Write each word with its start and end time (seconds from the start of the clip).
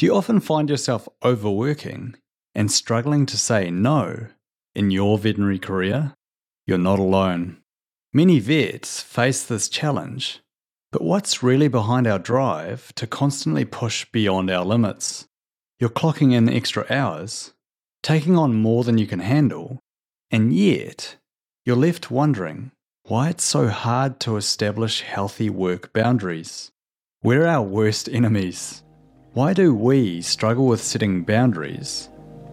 Do 0.00 0.06
you 0.06 0.14
often 0.14 0.40
find 0.40 0.70
yourself 0.70 1.06
overworking 1.22 2.14
and 2.54 2.72
struggling 2.72 3.26
to 3.26 3.36
say 3.36 3.70
no 3.70 4.28
in 4.74 4.90
your 4.90 5.18
veterinary 5.18 5.58
career? 5.58 6.14
You're 6.66 6.78
not 6.78 6.98
alone. 6.98 7.58
Many 8.10 8.38
vets 8.38 9.02
face 9.02 9.44
this 9.44 9.68
challenge, 9.68 10.40
but 10.90 11.02
what's 11.02 11.42
really 11.42 11.68
behind 11.68 12.06
our 12.06 12.18
drive 12.18 12.94
to 12.94 13.06
constantly 13.06 13.66
push 13.66 14.06
beyond 14.10 14.50
our 14.50 14.64
limits? 14.64 15.26
You're 15.78 15.90
clocking 15.90 16.32
in 16.32 16.48
extra 16.48 16.86
hours, 16.88 17.52
taking 18.02 18.38
on 18.38 18.54
more 18.54 18.84
than 18.84 18.96
you 18.96 19.06
can 19.06 19.20
handle, 19.20 19.80
and 20.30 20.50
yet 20.54 21.16
you're 21.66 21.76
left 21.76 22.10
wondering 22.10 22.72
why 23.02 23.28
it's 23.28 23.44
so 23.44 23.68
hard 23.68 24.18
to 24.20 24.38
establish 24.38 25.02
healthy 25.02 25.50
work 25.50 25.92
boundaries. 25.92 26.70
We're 27.22 27.44
our 27.44 27.60
worst 27.62 28.08
enemies. 28.08 28.82
Why 29.32 29.54
do 29.54 29.72
we 29.72 30.22
struggle 30.22 30.66
with 30.66 30.82
setting 30.82 31.22
boundaries? 31.22 32.08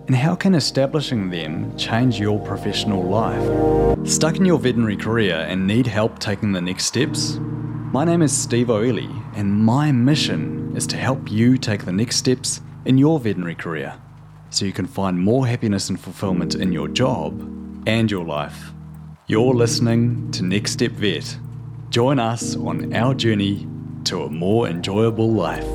And 0.05 0.15
how 0.15 0.35
can 0.35 0.53
establishing 0.53 1.31
them 1.31 1.75
change 1.75 2.19
your 2.19 2.39
professional 2.45 3.01
life? 3.01 4.07
Stuck 4.07 4.35
in 4.35 4.45
your 4.45 4.59
veterinary 4.59 4.95
career 4.95 5.37
and 5.49 5.65
need 5.65 5.87
help 5.87 6.19
taking 6.19 6.51
the 6.51 6.61
next 6.61 6.85
steps? 6.85 7.39
My 7.91 8.03
name 8.05 8.21
is 8.21 8.31
Steve 8.31 8.69
O'Ely, 8.69 9.09
and 9.33 9.51
my 9.51 9.91
mission 9.91 10.71
is 10.77 10.85
to 10.87 10.97
help 10.97 11.31
you 11.31 11.57
take 11.57 11.83
the 11.83 11.91
next 11.91 12.17
steps 12.17 12.61
in 12.85 12.99
your 12.99 13.19
veterinary 13.19 13.55
career 13.55 13.99
so 14.51 14.63
you 14.63 14.71
can 14.71 14.85
find 14.85 15.19
more 15.19 15.47
happiness 15.47 15.89
and 15.89 15.99
fulfillment 15.99 16.53
in 16.53 16.71
your 16.71 16.89
job 16.89 17.41
and 17.87 18.11
your 18.11 18.23
life. 18.23 18.69
You're 19.25 19.55
listening 19.55 20.29
to 20.29 20.43
Next 20.43 20.73
Step 20.73 20.91
Vet. 20.91 21.39
Join 21.89 22.19
us 22.19 22.55
on 22.55 22.93
our 22.93 23.15
journey 23.15 23.67
to 24.07 24.23
a 24.23 24.29
more 24.29 24.69
enjoyable 24.69 25.31
life. 25.33 25.67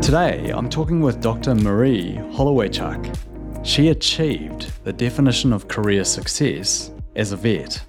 Today, 0.00 0.50
I'm 0.54 0.68
talking 0.68 1.00
with 1.00 1.20
Dr. 1.20 1.56
Marie 1.56 2.14
Holowaychuk. 2.32 3.66
She 3.66 3.88
achieved 3.88 4.72
the 4.84 4.92
definition 4.92 5.52
of 5.52 5.66
career 5.66 6.04
success 6.04 6.92
as 7.16 7.32
a 7.32 7.36
vet, 7.36 7.84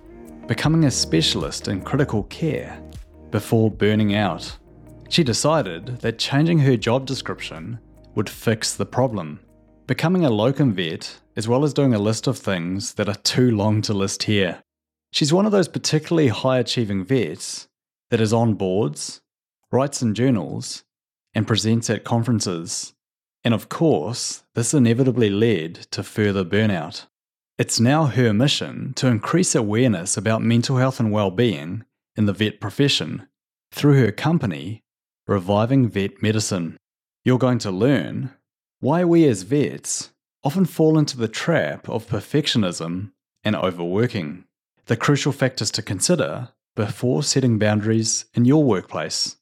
becoming 0.48 0.86
a 0.86 0.92
specialist 0.92 1.68
in 1.68 1.82
critical 1.82 2.24
care 2.24 2.82
before 3.30 3.70
burning 3.70 4.16
out. 4.16 4.58
She 5.10 5.24
decided 5.24 6.00
that 6.00 6.18
changing 6.18 6.58
her 6.60 6.78
job 6.78 7.06
description 7.06 7.78
would 8.16 8.30
fix 8.30 8.76
the 8.76 8.88
problem. 8.88 9.40
Becoming 9.86 10.26
a 10.26 10.32
locum 10.32 10.74
vet, 10.74 11.16
as 11.36 11.48
well 11.48 11.64
as 11.64 11.74
doing 11.74 11.94
a 11.94 12.00
list 12.00 12.26
of 12.26 12.40
things 12.40 12.96
that 12.96 13.08
are 13.08 13.22
too 13.24 13.52
long 13.52 13.84
to 13.84 13.94
list 13.94 14.24
here. 14.24 14.64
She's 15.12 15.34
one 15.34 15.46
of 15.46 15.52
those 15.52 15.68
particularly 15.68 16.28
high 16.28 16.60
achieving 16.60 17.04
vets 17.04 17.68
that 18.10 18.22
is 18.22 18.34
on 18.34 18.54
boards, 18.54 19.22
writes 19.72 20.02
in 20.02 20.14
journals, 20.14 20.84
and 21.34 21.48
presents 21.48 21.90
at 21.90 22.04
conferences. 22.04 22.94
And 23.44 23.54
of 23.54 23.70
course, 23.70 24.44
this 24.56 24.74
inevitably 24.74 25.30
led 25.30 25.76
to 25.92 26.04
further 26.04 26.44
burnout. 26.44 27.06
It's 27.58 27.80
now 27.80 28.06
her 28.06 28.34
mission 28.34 28.94
to 28.96 29.08
increase 29.08 29.56
awareness 29.56 30.18
about 30.18 30.42
mental 30.42 30.78
health 30.78 31.00
and 31.00 31.12
well-being 31.12 31.84
in 32.16 32.26
the 32.26 32.34
vet 32.34 32.60
profession 32.60 33.28
through 33.72 34.00
her 34.00 34.12
company, 34.12 34.84
Reviving 35.28 35.90
Vet 35.90 36.22
Medicine. 36.22 36.78
You're 37.24 37.38
going 37.38 37.60
to 37.60 37.72
learn 37.72 38.34
why 38.80 39.04
we 39.04 39.28
as 39.28 39.44
vets 39.44 40.12
often 40.44 40.66
fall 40.66 40.98
into 40.98 41.18
the 41.18 41.28
trap 41.28 41.88
of 41.90 42.08
perfectionism 42.08 43.12
and 43.44 43.56
overworking, 43.56 44.46
the 44.90 44.98
crucial 44.98 45.32
factors 45.32 45.70
to 45.70 45.84
consider 45.84 46.50
before 46.76 47.22
setting 47.22 47.60
boundaries 47.60 48.26
in 48.34 48.44
your 48.44 48.64
workplace. 48.64 49.36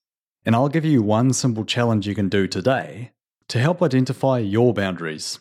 And 0.45 0.53
I'll 0.53 0.67
give 0.67 0.83
you 0.83 1.01
one 1.01 1.31
simple 1.31 1.63
challenge 1.63 2.05
you 2.05 2.13
can 2.13 2.27
do 2.27 2.47
today 2.47 3.11
to 3.47 3.57
help 3.57 3.81
identify 3.81 4.39
your 4.39 4.73
boundaries. 4.73 5.39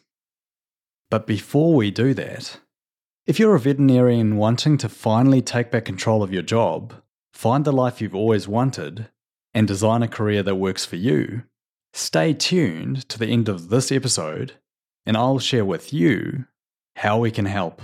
But 1.10 1.26
before 1.26 1.74
we 1.74 1.90
do 1.90 2.14
that, 2.14 2.60
if 3.26 3.40
you're 3.40 3.56
a 3.56 3.60
veterinarian 3.60 4.36
wanting 4.36 4.78
to 4.78 4.88
finally 4.88 5.42
take 5.42 5.72
back 5.72 5.84
control 5.86 6.22
of 6.22 6.32
your 6.32 6.42
job, 6.42 6.94
find 7.32 7.64
the 7.64 7.72
life 7.72 8.00
you've 8.00 8.14
always 8.14 8.46
wanted, 8.46 9.08
and 9.54 9.66
design 9.66 10.04
a 10.04 10.08
career 10.08 10.44
that 10.44 10.54
works 10.54 10.84
for 10.84 10.96
you, 10.96 11.42
stay 11.92 12.32
tuned 12.32 13.08
to 13.08 13.18
the 13.18 13.26
end 13.26 13.48
of 13.48 13.70
this 13.70 13.90
episode 13.90 14.52
and 15.04 15.16
I'll 15.16 15.40
share 15.40 15.64
with 15.64 15.92
you 15.92 16.44
how 16.94 17.18
we 17.18 17.32
can 17.32 17.46
help. 17.46 17.82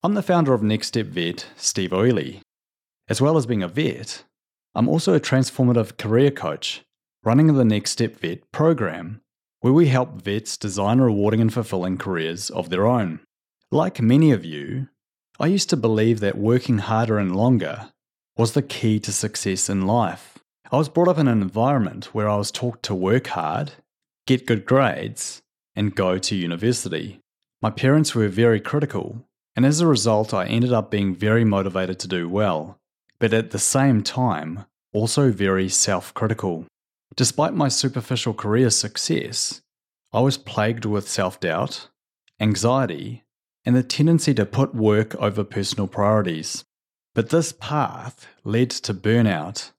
I'm 0.00 0.14
the 0.14 0.22
founder 0.22 0.54
of 0.54 0.62
Next 0.62 0.86
Step 0.86 1.06
Vet, 1.06 1.46
Steve 1.56 1.92
O'Ely. 1.92 2.40
As 3.08 3.20
well 3.20 3.36
as 3.36 3.46
being 3.46 3.64
a 3.64 3.68
vet, 3.68 4.22
I'm 4.72 4.88
also 4.88 5.12
a 5.12 5.20
transformative 5.20 5.96
career 5.96 6.30
coach 6.30 6.84
running 7.24 7.52
the 7.52 7.64
Next 7.64 7.90
Step 7.90 8.14
Vet 8.14 8.48
program, 8.52 9.20
where 9.58 9.72
we 9.72 9.88
help 9.88 10.22
vets 10.22 10.56
design 10.56 11.00
rewarding 11.00 11.40
and 11.40 11.52
fulfilling 11.52 11.98
careers 11.98 12.48
of 12.48 12.70
their 12.70 12.86
own. 12.86 13.18
Like 13.72 14.00
many 14.00 14.30
of 14.30 14.44
you, 14.44 14.86
I 15.40 15.48
used 15.48 15.68
to 15.70 15.76
believe 15.76 16.20
that 16.20 16.38
working 16.38 16.78
harder 16.78 17.18
and 17.18 17.34
longer 17.34 17.90
was 18.36 18.52
the 18.52 18.62
key 18.62 19.00
to 19.00 19.12
success 19.12 19.68
in 19.68 19.84
life. 19.84 20.38
I 20.70 20.76
was 20.76 20.88
brought 20.88 21.08
up 21.08 21.18
in 21.18 21.26
an 21.26 21.42
environment 21.42 22.14
where 22.14 22.28
I 22.28 22.36
was 22.36 22.52
taught 22.52 22.84
to 22.84 22.94
work 22.94 23.26
hard, 23.26 23.72
get 24.28 24.46
good 24.46 24.64
grades, 24.64 25.42
and 25.74 25.96
go 25.96 26.18
to 26.18 26.36
university. 26.36 27.18
My 27.60 27.70
parents 27.70 28.14
were 28.14 28.28
very 28.28 28.60
critical, 28.60 29.24
and 29.58 29.66
as 29.66 29.80
a 29.80 29.86
result, 29.86 30.32
I 30.32 30.46
ended 30.46 30.72
up 30.72 30.90
being 30.90 31.14
very 31.14 31.44
motivated 31.44 31.98
to 31.98 32.08
do 32.08 32.28
well 32.28 32.78
but 33.18 33.32
at 33.32 33.50
the 33.50 33.58
same 33.58 34.02
time, 34.02 34.64
also 34.92 35.30
very 35.30 35.68
self 35.68 36.14
critical. 36.14 36.66
Despite 37.16 37.54
my 37.54 37.68
superficial 37.68 38.34
career 38.34 38.70
success, 38.70 39.60
I 40.12 40.20
was 40.20 40.38
plagued 40.38 40.84
with 40.84 41.08
self 41.08 41.40
doubt, 41.40 41.88
anxiety, 42.40 43.24
and 43.64 43.74
the 43.74 43.82
tendency 43.82 44.32
to 44.34 44.46
put 44.46 44.74
work 44.74 45.14
over 45.16 45.44
personal 45.44 45.88
priorities. 45.88 46.64
But 47.14 47.30
this 47.30 47.52
path 47.52 48.28
led 48.44 48.70
to 48.70 48.94
burnout 48.94 49.72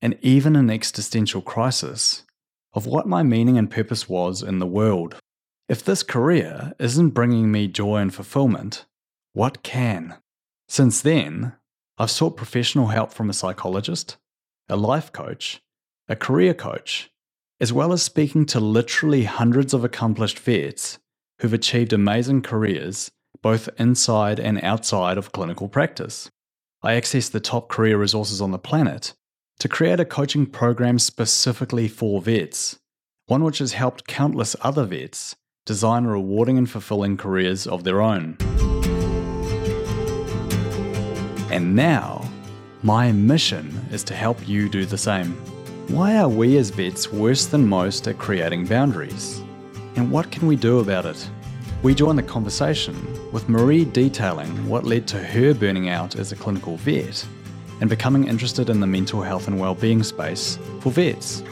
and 0.00 0.18
even 0.22 0.56
an 0.56 0.70
existential 0.70 1.42
crisis 1.42 2.22
of 2.72 2.86
what 2.86 3.06
my 3.06 3.22
meaning 3.22 3.58
and 3.58 3.70
purpose 3.70 4.08
was 4.08 4.42
in 4.42 4.58
the 4.58 4.66
world. 4.66 5.16
If 5.68 5.84
this 5.84 6.02
career 6.02 6.74
isn't 6.78 7.10
bringing 7.10 7.50
me 7.50 7.68
joy 7.68 7.96
and 7.98 8.14
fulfillment, 8.14 8.86
what 9.36 9.62
can? 9.62 10.14
Since 10.66 11.02
then, 11.02 11.52
I've 11.98 12.10
sought 12.10 12.38
professional 12.38 12.86
help 12.86 13.12
from 13.12 13.28
a 13.28 13.34
psychologist, 13.34 14.16
a 14.66 14.76
life 14.76 15.12
coach, 15.12 15.60
a 16.08 16.16
career 16.16 16.54
coach, 16.54 17.10
as 17.60 17.70
well 17.70 17.92
as 17.92 18.02
speaking 18.02 18.46
to 18.46 18.60
literally 18.60 19.24
hundreds 19.24 19.74
of 19.74 19.84
accomplished 19.84 20.38
vets 20.38 20.98
who've 21.38 21.52
achieved 21.52 21.92
amazing 21.92 22.40
careers 22.40 23.10
both 23.42 23.68
inside 23.78 24.40
and 24.40 24.58
outside 24.64 25.18
of 25.18 25.32
clinical 25.32 25.68
practice. 25.68 26.30
I 26.82 26.94
access 26.94 27.28
the 27.28 27.38
top 27.38 27.68
career 27.68 27.98
resources 27.98 28.40
on 28.40 28.52
the 28.52 28.58
planet 28.58 29.12
to 29.58 29.68
create 29.68 30.00
a 30.00 30.06
coaching 30.06 30.46
program 30.46 30.98
specifically 30.98 31.88
for 31.88 32.22
vets, 32.22 32.78
one 33.26 33.44
which 33.44 33.58
has 33.58 33.74
helped 33.74 34.06
countless 34.06 34.56
other 34.62 34.86
vets 34.86 35.36
design 35.66 36.06
rewarding 36.06 36.56
and 36.56 36.70
fulfilling 36.70 37.18
careers 37.18 37.66
of 37.66 37.84
their 37.84 38.00
own. 38.00 38.38
And 41.50 41.76
now, 41.76 42.28
my 42.82 43.12
mission 43.12 43.86
is 43.92 44.02
to 44.04 44.14
help 44.14 44.48
you 44.48 44.68
do 44.68 44.84
the 44.84 44.98
same. 44.98 45.32
Why 45.88 46.16
are 46.16 46.28
we 46.28 46.56
as 46.58 46.70
vets 46.70 47.12
worse 47.12 47.46
than 47.46 47.68
most 47.68 48.08
at 48.08 48.18
creating 48.18 48.66
boundaries? 48.66 49.40
And 49.94 50.10
what 50.10 50.32
can 50.32 50.48
we 50.48 50.56
do 50.56 50.80
about 50.80 51.06
it? 51.06 51.30
We 51.82 51.94
join 51.94 52.16
the 52.16 52.22
conversation 52.22 52.96
with 53.30 53.48
Marie 53.48 53.84
detailing 53.84 54.68
what 54.68 54.84
led 54.84 55.06
to 55.08 55.22
her 55.22 55.54
burning 55.54 55.88
out 55.88 56.16
as 56.16 56.32
a 56.32 56.36
clinical 56.36 56.76
vet 56.78 57.24
and 57.80 57.88
becoming 57.88 58.26
interested 58.26 58.68
in 58.68 58.80
the 58.80 58.86
mental 58.86 59.22
health 59.22 59.46
and 59.46 59.60
well-being 59.60 60.02
space 60.02 60.58
for 60.80 60.90
vets. 60.90 61.44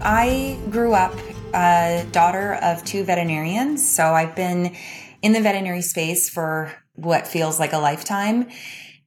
I 0.00 0.58
grew 0.70 0.94
up 0.94 1.14
a 1.54 2.06
daughter 2.12 2.54
of 2.62 2.84
two 2.84 3.02
veterinarians, 3.02 3.86
so 3.86 4.04
I've 4.04 4.36
been 4.36 4.76
in 5.22 5.32
the 5.32 5.40
veterinary 5.40 5.82
space 5.82 6.28
for 6.28 6.72
what 6.94 7.26
feels 7.26 7.58
like 7.58 7.72
a 7.72 7.78
lifetime. 7.78 8.48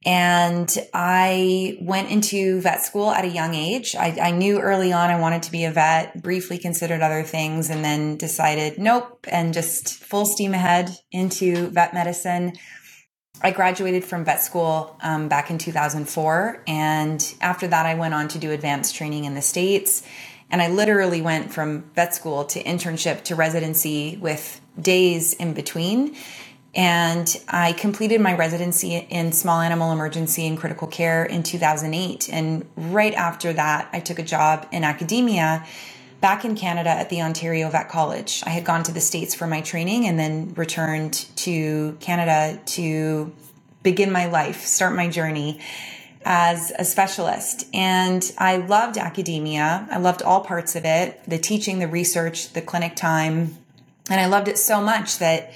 And 0.04 0.76
I 0.92 1.78
went 1.80 2.10
into 2.10 2.60
vet 2.60 2.82
school 2.82 3.12
at 3.12 3.24
a 3.24 3.28
young 3.28 3.54
age. 3.54 3.94
I, 3.94 4.18
I, 4.20 4.30
knew 4.32 4.58
early 4.58 4.92
on 4.92 5.10
I 5.10 5.20
wanted 5.20 5.44
to 5.44 5.52
be 5.52 5.64
a 5.64 5.70
vet, 5.70 6.20
briefly 6.20 6.58
considered 6.58 7.02
other 7.02 7.22
things, 7.22 7.70
and 7.70 7.84
then 7.84 8.16
decided 8.16 8.78
nope, 8.78 9.24
and 9.30 9.54
just 9.54 9.94
full 9.94 10.26
steam 10.26 10.54
ahead 10.54 10.90
into 11.12 11.68
vet 11.68 11.94
medicine. 11.94 12.54
I 13.42 13.52
graduated 13.52 14.04
from 14.04 14.24
vet 14.24 14.42
school 14.42 14.96
um, 15.02 15.28
back 15.28 15.50
in 15.50 15.58
2004. 15.58 16.62
And 16.66 17.34
after 17.40 17.68
that, 17.68 17.86
I 17.86 17.94
went 17.94 18.14
on 18.14 18.26
to 18.28 18.38
do 18.38 18.50
advanced 18.50 18.96
training 18.96 19.24
in 19.24 19.34
the 19.34 19.42
States. 19.42 20.02
And 20.50 20.60
I 20.60 20.68
literally 20.68 21.22
went 21.22 21.52
from 21.52 21.90
vet 21.94 22.14
school 22.14 22.44
to 22.46 22.62
internship 22.62 23.22
to 23.24 23.36
residency 23.36 24.18
with 24.20 24.60
days 24.80 25.34
in 25.34 25.54
between. 25.54 26.16
And 26.74 27.36
I 27.48 27.72
completed 27.74 28.20
my 28.20 28.34
residency 28.34 28.96
in 28.96 29.32
small 29.32 29.60
animal 29.60 29.92
emergency 29.92 30.46
and 30.46 30.56
critical 30.56 30.86
care 30.86 31.24
in 31.24 31.42
2008. 31.42 32.30
And 32.32 32.66
right 32.76 33.12
after 33.12 33.52
that, 33.52 33.90
I 33.92 34.00
took 34.00 34.18
a 34.18 34.22
job 34.22 34.66
in 34.72 34.82
academia 34.82 35.66
back 36.22 36.44
in 36.44 36.54
Canada 36.54 36.88
at 36.88 37.10
the 37.10 37.20
Ontario 37.20 37.68
Vet 37.68 37.90
College. 37.90 38.42
I 38.46 38.50
had 38.50 38.64
gone 38.64 38.84
to 38.84 38.92
the 38.92 39.00
States 39.00 39.34
for 39.34 39.46
my 39.46 39.60
training 39.60 40.06
and 40.06 40.18
then 40.18 40.54
returned 40.54 41.26
to 41.36 41.96
Canada 42.00 42.58
to 42.66 43.34
begin 43.82 44.10
my 44.12 44.26
life, 44.26 44.64
start 44.64 44.94
my 44.94 45.08
journey 45.08 45.60
as 46.24 46.72
a 46.78 46.84
specialist. 46.84 47.66
And 47.74 48.32
I 48.38 48.58
loved 48.58 48.96
academia. 48.96 49.86
I 49.90 49.98
loved 49.98 50.22
all 50.22 50.42
parts 50.42 50.76
of 50.76 50.84
it 50.84 51.20
the 51.26 51.38
teaching, 51.38 51.80
the 51.80 51.88
research, 51.88 52.52
the 52.52 52.62
clinic 52.62 52.96
time. 52.96 53.58
And 54.10 54.20
I 54.20 54.26
loved 54.26 54.48
it 54.48 54.58
so 54.58 54.80
much 54.80 55.18
that 55.18 55.52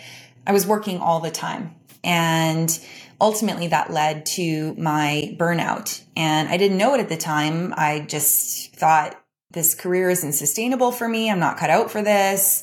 I 0.46 0.52
was 0.52 0.66
working 0.66 0.98
all 0.98 1.20
the 1.20 1.30
time. 1.30 1.74
And 2.04 2.78
ultimately 3.20 3.68
that 3.68 3.90
led 3.90 4.26
to 4.26 4.74
my 4.74 5.36
burnout. 5.38 6.02
And 6.16 6.48
I 6.48 6.56
didn't 6.56 6.78
know 6.78 6.94
it 6.94 7.00
at 7.00 7.08
the 7.08 7.16
time. 7.16 7.74
I 7.76 8.00
just 8.00 8.74
thought 8.76 9.20
this 9.50 9.74
career 9.74 10.10
isn't 10.10 10.32
sustainable 10.32 10.92
for 10.92 11.08
me. 11.08 11.30
I'm 11.30 11.38
not 11.38 11.58
cut 11.58 11.70
out 11.70 11.90
for 11.90 12.02
this. 12.02 12.62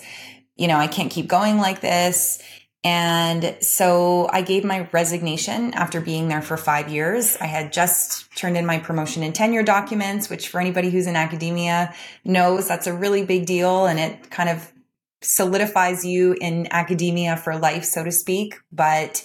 You 0.56 0.68
know, 0.68 0.77
I 0.77 0.88
can't 0.88 1.12
keep 1.12 1.27
going 1.27 1.57
like 1.57 1.81
this. 1.81 2.41
And 2.86 3.56
so 3.62 4.29
I 4.31 4.41
gave 4.41 4.65
my 4.65 4.89
resignation 4.91 5.74
after 5.74 6.01
being 6.01 6.27
there 6.27 6.41
for 6.41 6.57
five 6.57 6.89
years. 6.89 7.38
I 7.39 7.45
had 7.45 7.71
just 7.71 8.36
turned 8.36 8.57
in 8.57 8.65
my 8.65 8.77
promotion 8.77 9.24
and 9.24 9.33
tenure 9.33 9.63
documents, 9.63 10.29
which 10.29 10.50
for 10.50 10.59
anybody 10.59 10.89
who's 10.89 11.07
in 11.07 11.15
academia 11.15 11.94
knows 12.25 12.68
that's 12.68 12.88
a 12.88 12.94
really 12.94 13.25
big 13.25 13.45
deal 13.45 13.86
and 13.86 14.00
it 14.00 14.29
kind 14.29 14.50
of 14.50 14.72
solidifies 15.23 16.05
you 16.05 16.35
in 16.39 16.67
academia 16.71 17.37
for 17.37 17.57
life, 17.57 17.85
so 17.85 18.03
to 18.03 18.11
speak. 18.11 18.55
But 18.71 19.23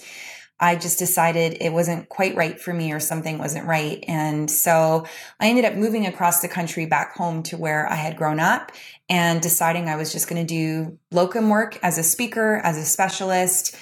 I 0.59 0.75
just 0.75 0.99
decided 0.99 1.57
it 1.61 1.71
wasn't 1.71 2.09
quite 2.09 2.35
right 2.35 2.59
for 2.59 2.73
me 2.73 2.91
or 2.91 2.99
something 2.99 3.37
wasn't 3.37 3.65
right. 3.65 4.03
And 4.07 4.51
so 4.51 5.05
I 5.39 5.47
ended 5.47 5.65
up 5.65 5.75
moving 5.75 6.05
across 6.05 6.41
the 6.41 6.49
country 6.49 6.85
back 6.85 7.15
home 7.15 7.43
to 7.43 7.57
where 7.57 7.89
I 7.89 7.95
had 7.95 8.17
grown 8.17 8.39
up 8.39 8.73
and 9.07 9.41
deciding 9.41 9.87
I 9.87 9.95
was 9.95 10.11
just 10.11 10.27
going 10.27 10.45
to 10.45 10.53
do 10.53 10.97
locum 11.11 11.49
work 11.49 11.79
as 11.81 11.97
a 11.97 12.03
speaker, 12.03 12.57
as 12.63 12.77
a 12.77 12.85
specialist. 12.85 13.75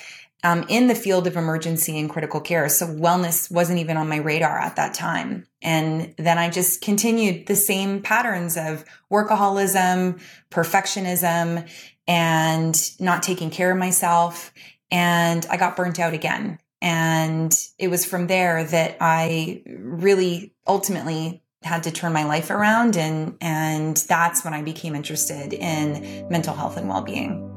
Um, 0.43 0.65
in 0.69 0.85
the 0.87 0.93
field 0.93 1.25
of 1.25 1.35
emergency 1.35 1.99
and 1.99 2.07
critical 2.07 2.39
care. 2.39 2.69
So 2.69 2.85
wellness 2.85 3.49
wasn't 3.51 3.79
even 3.79 3.97
on 3.97 4.07
my 4.07 4.17
radar 4.17 4.59
at 4.59 4.75
that 4.75 4.93
time. 4.93 5.47
And 5.63 6.13
then 6.19 6.37
I 6.37 6.51
just 6.51 6.79
continued 6.81 7.47
the 7.47 7.55
same 7.55 8.03
patterns 8.03 8.55
of 8.55 8.85
workaholism, 9.11 10.21
perfectionism, 10.51 11.67
and 12.07 12.75
not 12.99 13.23
taking 13.23 13.49
care 13.49 13.71
of 13.71 13.77
myself. 13.77 14.53
And 14.89 15.45
I 15.49 15.57
got 15.57 15.75
burnt 15.75 15.99
out 15.99 16.13
again. 16.13 16.59
And 16.81 17.53
it 17.77 17.89
was 17.89 18.05
from 18.05 18.27
there 18.27 18.63
that 18.63 18.97
I 19.01 19.63
really 19.65 20.53
ultimately 20.65 21.43
had 21.63 21.83
to 21.83 21.91
turn 21.91 22.13
my 22.13 22.23
life 22.23 22.49
around 22.49 22.95
and 22.95 23.35
and 23.41 23.97
that's 24.07 24.45
when 24.45 24.53
I 24.53 24.61
became 24.61 24.95
interested 24.95 25.53
in 25.53 26.27
mental 26.29 26.53
health 26.53 26.77
and 26.77 26.87
well-being. 26.87 27.55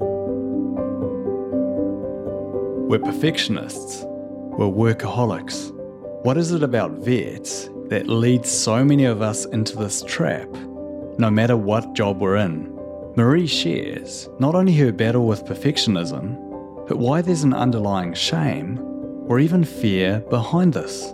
We're 2.89 2.99
perfectionists. 2.99 4.03
We're 4.05 4.67
workaholics. 4.67 5.71
What 6.25 6.37
is 6.37 6.51
it 6.51 6.63
about 6.63 6.91
vets 6.93 7.71
that 7.89 8.09
leads 8.09 8.51
so 8.51 8.85
many 8.85 9.05
of 9.05 9.23
us 9.23 9.45
into 9.47 9.77
this 9.77 10.03
trap, 10.03 10.49
no 11.19 11.31
matter 11.31 11.57
what 11.57 11.95
job 11.95 12.21
we're 12.21 12.37
in? 12.37 12.70
Marie 13.17 13.47
shares 13.47 14.29
not 14.39 14.55
only 14.55 14.77
her 14.77 14.93
battle 14.93 15.27
with 15.27 15.45
perfectionism, 15.45 16.37
but 16.87 16.99
why 16.99 17.21
there's 17.21 17.43
an 17.43 17.53
underlying 17.53 18.15
shame 18.15 18.79
or 19.27 19.41
even 19.41 19.65
fear 19.65 20.21
behind 20.31 20.75
this. 20.75 21.13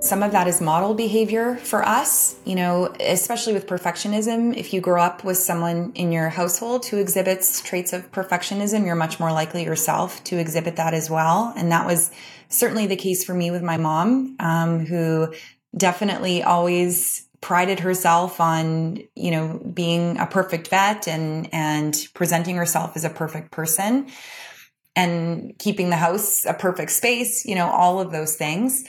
Some 0.00 0.22
of 0.22 0.30
that 0.30 0.46
is 0.46 0.60
model 0.60 0.94
behavior 0.94 1.56
for 1.56 1.84
us, 1.84 2.36
you 2.44 2.54
know, 2.54 2.94
especially 3.00 3.54
with 3.54 3.66
perfectionism. 3.66 4.56
If 4.56 4.72
you 4.72 4.80
grow 4.80 5.02
up 5.02 5.24
with 5.24 5.36
someone 5.36 5.90
in 5.96 6.12
your 6.12 6.28
household 6.28 6.86
who 6.86 6.98
exhibits 6.98 7.60
traits 7.62 7.92
of 7.92 8.12
perfectionism, 8.12 8.86
you're 8.86 8.94
much 8.94 9.18
more 9.18 9.32
likely 9.32 9.64
yourself 9.64 10.22
to 10.24 10.38
exhibit 10.38 10.76
that 10.76 10.94
as 10.94 11.10
well. 11.10 11.52
And 11.56 11.72
that 11.72 11.86
was 11.86 12.12
certainly 12.48 12.86
the 12.86 12.94
case 12.94 13.24
for 13.24 13.34
me 13.34 13.50
with 13.50 13.62
my 13.62 13.78
mom, 13.78 14.36
um, 14.38 14.86
who 14.86 15.34
definitely 15.76 16.42
always 16.42 17.25
prided 17.46 17.78
herself 17.78 18.40
on, 18.40 18.98
you 19.14 19.30
know, 19.30 19.60
being 19.72 20.18
a 20.18 20.26
perfect 20.26 20.66
vet 20.66 21.06
and, 21.06 21.48
and 21.54 22.08
presenting 22.12 22.56
herself 22.56 22.96
as 22.96 23.04
a 23.04 23.08
perfect 23.08 23.52
person 23.52 24.08
and 24.96 25.56
keeping 25.56 25.88
the 25.88 25.94
house 25.94 26.44
a 26.44 26.52
perfect 26.52 26.90
space, 26.90 27.44
you 27.44 27.54
know, 27.54 27.68
all 27.68 28.00
of 28.00 28.10
those 28.10 28.34
things. 28.34 28.82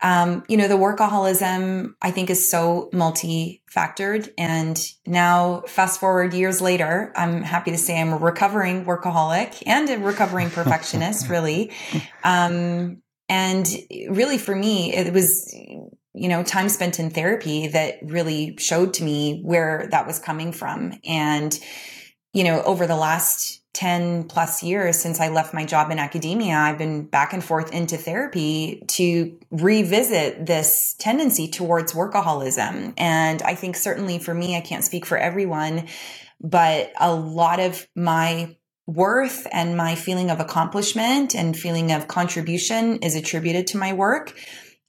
Um, 0.00 0.44
you 0.48 0.56
know, 0.56 0.68
the 0.68 0.76
workaholism, 0.76 1.94
I 2.00 2.12
think, 2.12 2.30
is 2.30 2.48
so 2.48 2.88
multi-factored. 2.92 4.28
And 4.38 4.80
now, 5.04 5.64
fast 5.66 5.98
forward 5.98 6.34
years 6.34 6.60
later, 6.60 7.12
I'm 7.16 7.42
happy 7.42 7.72
to 7.72 7.78
say 7.78 8.00
I'm 8.00 8.12
a 8.12 8.16
recovering 8.16 8.84
workaholic 8.84 9.60
and 9.66 9.90
a 9.90 9.98
recovering 9.98 10.50
perfectionist, 10.58 11.28
really. 11.28 11.72
Um, 12.22 13.02
and 13.28 13.66
really, 14.08 14.38
for 14.38 14.54
me, 14.54 14.94
it 14.94 15.12
was, 15.12 15.52
you 16.14 16.28
know, 16.28 16.42
time 16.42 16.68
spent 16.68 17.00
in 17.00 17.10
therapy 17.10 17.68
that 17.68 17.98
really 18.02 18.56
showed 18.58 18.94
to 18.94 19.04
me 19.04 19.40
where 19.42 19.88
that 19.90 20.06
was 20.06 20.18
coming 20.18 20.52
from. 20.52 20.98
And, 21.04 21.58
you 22.32 22.44
know, 22.44 22.62
over 22.62 22.86
the 22.86 22.96
last 22.96 23.60
10 23.74 24.24
plus 24.24 24.62
years 24.62 24.96
since 24.96 25.20
I 25.20 25.28
left 25.28 25.52
my 25.52 25.64
job 25.64 25.90
in 25.90 25.98
academia, 25.98 26.54
I've 26.54 26.78
been 26.78 27.06
back 27.06 27.32
and 27.32 27.42
forth 27.42 27.72
into 27.72 27.96
therapy 27.96 28.84
to 28.88 29.36
revisit 29.50 30.46
this 30.46 30.94
tendency 30.98 31.48
towards 31.48 31.92
workaholism. 31.92 32.94
And 32.96 33.42
I 33.42 33.56
think 33.56 33.76
certainly 33.76 34.20
for 34.20 34.32
me, 34.32 34.56
I 34.56 34.60
can't 34.60 34.84
speak 34.84 35.04
for 35.04 35.18
everyone, 35.18 35.88
but 36.40 36.92
a 37.00 37.12
lot 37.12 37.58
of 37.58 37.86
my 37.96 38.56
worth 38.86 39.46
and 39.50 39.76
my 39.76 39.94
feeling 39.94 40.30
of 40.30 40.40
accomplishment 40.40 41.34
and 41.34 41.56
feeling 41.56 41.90
of 41.90 42.06
contribution 42.06 42.98
is 42.98 43.16
attributed 43.16 43.66
to 43.68 43.78
my 43.78 43.92
work. 43.92 44.34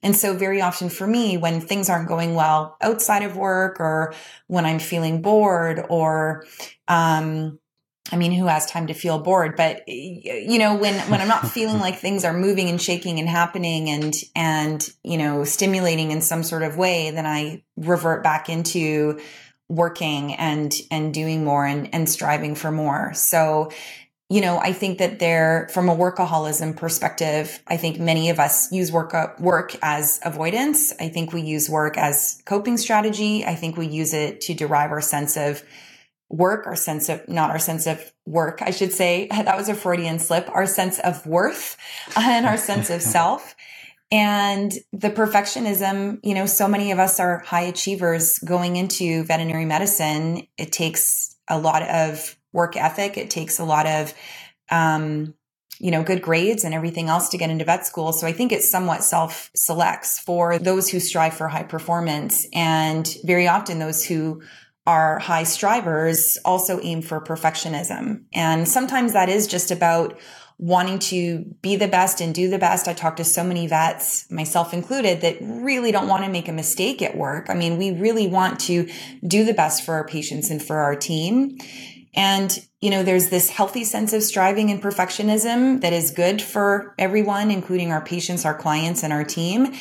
And 0.06 0.14
so 0.14 0.34
very 0.34 0.60
often 0.60 0.88
for 0.88 1.04
me, 1.04 1.36
when 1.36 1.60
things 1.60 1.90
aren't 1.90 2.06
going 2.06 2.36
well 2.36 2.76
outside 2.80 3.24
of 3.24 3.36
work 3.36 3.80
or 3.80 4.14
when 4.46 4.64
I'm 4.64 4.78
feeling 4.78 5.20
bored 5.20 5.84
or, 5.88 6.46
um, 6.86 7.58
I 8.12 8.16
mean, 8.16 8.30
who 8.30 8.46
has 8.46 8.66
time 8.66 8.86
to 8.86 8.94
feel 8.94 9.18
bored? 9.18 9.56
But 9.56 9.82
you 9.88 10.60
know, 10.60 10.76
when 10.76 10.94
when 11.10 11.20
I'm 11.20 11.26
not 11.26 11.48
feeling 11.56 11.80
like 11.80 11.98
things 11.98 12.24
are 12.24 12.32
moving 12.32 12.68
and 12.70 12.80
shaking 12.80 13.18
and 13.18 13.28
happening 13.28 13.90
and 13.90 14.14
and 14.36 14.88
you 15.02 15.18
know 15.18 15.42
stimulating 15.42 16.12
in 16.12 16.20
some 16.20 16.44
sort 16.44 16.62
of 16.62 16.76
way, 16.76 17.10
then 17.10 17.26
I 17.26 17.64
revert 17.76 18.22
back 18.22 18.48
into 18.48 19.18
working 19.68 20.34
and 20.34 20.72
and 20.92 21.12
doing 21.12 21.42
more 21.42 21.66
and 21.66 21.92
and 21.92 22.08
striving 22.08 22.54
for 22.54 22.70
more. 22.70 23.12
So, 23.14 23.72
you 24.28 24.40
know, 24.40 24.58
I 24.58 24.72
think 24.72 24.98
that 24.98 25.20
there, 25.20 25.68
from 25.72 25.88
a 25.88 25.94
workaholism 25.94 26.76
perspective, 26.76 27.62
I 27.68 27.76
think 27.76 28.00
many 28.00 28.30
of 28.30 28.40
us 28.40 28.72
use 28.72 28.90
work 28.90 29.14
work 29.38 29.76
as 29.82 30.18
avoidance. 30.24 30.92
I 30.98 31.08
think 31.08 31.32
we 31.32 31.42
use 31.42 31.70
work 31.70 31.96
as 31.96 32.42
coping 32.44 32.76
strategy. 32.76 33.44
I 33.44 33.54
think 33.54 33.76
we 33.76 33.86
use 33.86 34.12
it 34.12 34.40
to 34.42 34.54
derive 34.54 34.90
our 34.90 35.00
sense 35.00 35.36
of 35.36 35.62
work, 36.28 36.66
our 36.66 36.74
sense 36.74 37.08
of, 37.08 37.28
not 37.28 37.50
our 37.50 37.60
sense 37.60 37.86
of 37.86 38.12
work, 38.26 38.62
I 38.62 38.72
should 38.72 38.92
say. 38.92 39.28
That 39.46 39.56
was 39.56 39.68
a 39.68 39.74
Freudian 39.74 40.18
slip, 40.18 40.50
our 40.50 40.66
sense 40.66 40.98
of 40.98 41.24
worth 41.24 41.76
and 42.16 42.46
our 42.46 42.56
sense 42.56 42.90
of 42.90 43.02
self. 43.16 43.54
And 44.10 44.72
the 44.92 45.10
perfectionism, 45.10 46.18
you 46.22 46.34
know, 46.34 46.46
so 46.46 46.66
many 46.68 46.92
of 46.92 46.98
us 46.98 47.20
are 47.20 47.40
high 47.40 47.62
achievers 47.62 48.38
going 48.38 48.76
into 48.76 49.24
veterinary 49.24 49.64
medicine. 49.64 50.46
It 50.56 50.72
takes 50.72 51.36
a 51.48 51.58
lot 51.58 51.82
of 51.82 52.36
work 52.56 52.76
ethic. 52.76 53.16
It 53.16 53.30
takes 53.30 53.60
a 53.60 53.64
lot 53.64 53.86
of, 53.86 54.12
um, 54.70 55.34
you 55.78 55.90
know, 55.90 56.02
good 56.02 56.22
grades 56.22 56.64
and 56.64 56.74
everything 56.74 57.08
else 57.08 57.28
to 57.28 57.38
get 57.38 57.50
into 57.50 57.64
vet 57.64 57.86
school. 57.86 58.12
So 58.12 58.26
I 58.26 58.32
think 58.32 58.50
it 58.50 58.62
somewhat 58.62 59.04
self 59.04 59.50
selects 59.54 60.18
for 60.18 60.58
those 60.58 60.88
who 60.88 60.98
strive 60.98 61.34
for 61.34 61.46
high 61.46 61.62
performance. 61.62 62.46
And 62.52 63.06
very 63.24 63.46
often 63.46 63.78
those 63.78 64.04
who 64.04 64.42
our 64.86 65.18
high 65.18 65.42
strivers 65.42 66.38
also 66.44 66.80
aim 66.82 67.02
for 67.02 67.20
perfectionism. 67.20 68.24
And 68.32 68.68
sometimes 68.68 69.12
that 69.12 69.28
is 69.28 69.46
just 69.46 69.70
about 69.70 70.18
wanting 70.58 70.98
to 70.98 71.44
be 71.60 71.76
the 71.76 71.88
best 71.88 72.20
and 72.20 72.34
do 72.34 72.48
the 72.48 72.58
best. 72.58 72.88
I 72.88 72.94
talk 72.94 73.16
to 73.16 73.24
so 73.24 73.44
many 73.44 73.66
vets, 73.66 74.30
myself 74.30 74.72
included, 74.72 75.20
that 75.20 75.36
really 75.40 75.92
don't 75.92 76.08
want 76.08 76.24
to 76.24 76.30
make 76.30 76.48
a 76.48 76.52
mistake 76.52 77.02
at 77.02 77.16
work. 77.16 77.50
I 77.50 77.54
mean, 77.54 77.76
we 77.76 77.90
really 77.90 78.26
want 78.26 78.60
to 78.60 78.88
do 79.26 79.44
the 79.44 79.52
best 79.52 79.84
for 79.84 79.94
our 79.94 80.06
patients 80.06 80.50
and 80.50 80.62
for 80.62 80.78
our 80.78 80.96
team. 80.96 81.58
And, 82.16 82.58
you 82.80 82.90
know, 82.90 83.02
there's 83.02 83.28
this 83.28 83.50
healthy 83.50 83.84
sense 83.84 84.14
of 84.14 84.22
striving 84.22 84.70
and 84.70 84.82
perfectionism 84.82 85.82
that 85.82 85.92
is 85.92 86.10
good 86.10 86.40
for 86.40 86.94
everyone, 86.98 87.50
including 87.50 87.92
our 87.92 88.00
patients, 88.00 88.46
our 88.46 88.56
clients, 88.56 89.04
and 89.04 89.12
our 89.12 89.22
team. 89.22 89.74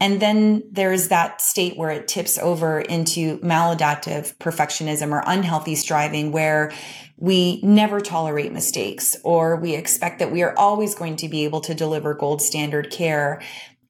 And 0.00 0.20
then 0.20 0.62
there's 0.70 1.08
that 1.08 1.40
state 1.40 1.76
where 1.76 1.90
it 1.90 2.08
tips 2.08 2.38
over 2.38 2.80
into 2.80 3.38
maladaptive 3.38 4.36
perfectionism 4.38 5.12
or 5.12 5.22
unhealthy 5.26 5.74
striving, 5.74 6.32
where 6.32 6.72
we 7.16 7.60
never 7.62 8.00
tolerate 8.00 8.52
mistakes 8.52 9.14
or 9.22 9.56
we 9.56 9.74
expect 9.74 10.18
that 10.18 10.32
we 10.32 10.42
are 10.42 10.56
always 10.58 10.96
going 10.96 11.16
to 11.16 11.28
be 11.28 11.44
able 11.44 11.60
to 11.60 11.74
deliver 11.74 12.14
gold 12.14 12.42
standard 12.42 12.90
care. 12.90 13.40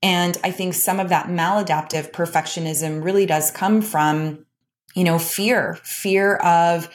And 0.03 0.37
I 0.45 0.51
think 0.51 0.75
some 0.75 1.01
of 1.01 1.09
that 1.11 1.29
maladaptive 1.29 2.11
perfectionism 2.11 3.03
really 3.03 3.25
does 3.25 3.51
come 3.51 3.81
from, 3.81 4.45
you 4.95 5.05
know, 5.05 5.19
fear, 5.19 5.79
fear 5.83 6.37
of 6.37 6.91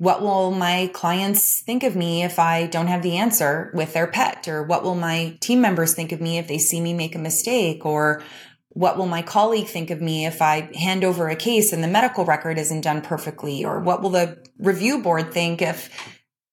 what 0.00 0.22
will 0.22 0.50
my 0.50 0.90
clients 0.94 1.60
think 1.60 1.82
of 1.82 1.94
me 1.94 2.24
if 2.24 2.38
I 2.38 2.66
don't 2.66 2.86
have 2.86 3.02
the 3.02 3.18
answer 3.18 3.70
with 3.74 3.92
their 3.92 4.06
pet? 4.06 4.48
Or 4.48 4.62
what 4.62 4.82
will 4.82 4.94
my 4.94 5.36
team 5.40 5.60
members 5.60 5.92
think 5.92 6.10
of 6.10 6.22
me 6.22 6.38
if 6.38 6.48
they 6.48 6.56
see 6.56 6.80
me 6.80 6.94
make 6.94 7.14
a 7.14 7.18
mistake? 7.18 7.84
Or 7.84 8.22
what 8.70 8.96
will 8.96 9.06
my 9.06 9.20
colleague 9.20 9.66
think 9.66 9.90
of 9.90 10.00
me 10.00 10.24
if 10.24 10.40
I 10.40 10.70
hand 10.74 11.04
over 11.04 11.28
a 11.28 11.36
case 11.36 11.74
and 11.74 11.84
the 11.84 11.88
medical 11.88 12.24
record 12.24 12.56
isn't 12.56 12.80
done 12.80 13.02
perfectly? 13.02 13.62
Or 13.62 13.78
what 13.78 14.00
will 14.00 14.08
the 14.08 14.42
review 14.58 15.02
board 15.02 15.34
think 15.34 15.60
if 15.60 15.90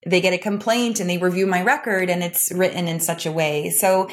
they 0.06 0.20
get 0.20 0.34
a 0.34 0.38
complaint 0.38 1.00
and 1.00 1.10
they 1.10 1.18
review 1.18 1.48
my 1.48 1.62
record 1.62 2.10
and 2.10 2.22
it's 2.22 2.51
written 2.51 2.89
in 2.89 3.00
such 3.00 3.25
a 3.25 3.32
way? 3.32 3.70
So 3.70 4.10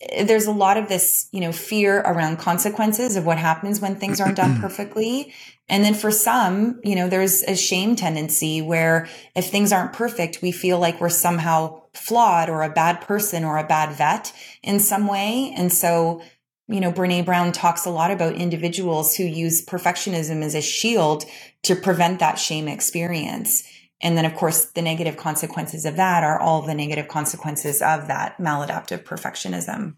eh, 0.00 0.24
there's 0.24 0.46
a 0.46 0.50
lot 0.50 0.78
of 0.78 0.88
this, 0.88 1.28
you 1.30 1.42
know, 1.42 1.52
fear 1.52 1.98
around 1.98 2.38
consequences 2.38 3.16
of 3.16 3.26
what 3.26 3.36
happens 3.36 3.82
when 3.82 3.96
things 3.96 4.18
aren't 4.18 4.36
done 4.36 4.58
perfectly. 4.62 5.34
And 5.68 5.84
then 5.84 5.94
for 5.94 6.10
some, 6.10 6.80
you 6.84 6.94
know, 6.94 7.08
there's 7.08 7.42
a 7.44 7.56
shame 7.56 7.96
tendency 7.96 8.60
where 8.60 9.08
if 9.34 9.48
things 9.48 9.72
aren't 9.72 9.92
perfect, 9.92 10.42
we 10.42 10.52
feel 10.52 10.78
like 10.78 11.00
we're 11.00 11.08
somehow 11.08 11.82
flawed 11.94 12.48
or 12.48 12.62
a 12.62 12.72
bad 12.72 13.00
person 13.00 13.44
or 13.44 13.58
a 13.58 13.66
bad 13.66 13.96
vet 13.96 14.32
in 14.62 14.80
some 14.80 15.06
way. 15.06 15.54
And 15.56 15.72
so, 15.72 16.22
you 16.68 16.80
know, 16.80 16.92
Brene 16.92 17.24
Brown 17.24 17.52
talks 17.52 17.86
a 17.86 17.90
lot 17.90 18.10
about 18.10 18.34
individuals 18.34 19.14
who 19.14 19.24
use 19.24 19.64
perfectionism 19.64 20.42
as 20.42 20.54
a 20.54 20.60
shield 20.60 21.24
to 21.62 21.76
prevent 21.76 22.18
that 22.18 22.38
shame 22.38 22.68
experience. 22.68 23.62
And 24.00 24.16
then, 24.16 24.24
of 24.24 24.34
course, 24.34 24.66
the 24.66 24.82
negative 24.82 25.16
consequences 25.16 25.84
of 25.84 25.96
that 25.96 26.24
are 26.24 26.40
all 26.40 26.62
the 26.62 26.74
negative 26.74 27.08
consequences 27.08 27.80
of 27.80 28.08
that 28.08 28.36
maladaptive 28.38 29.04
perfectionism. 29.04 29.94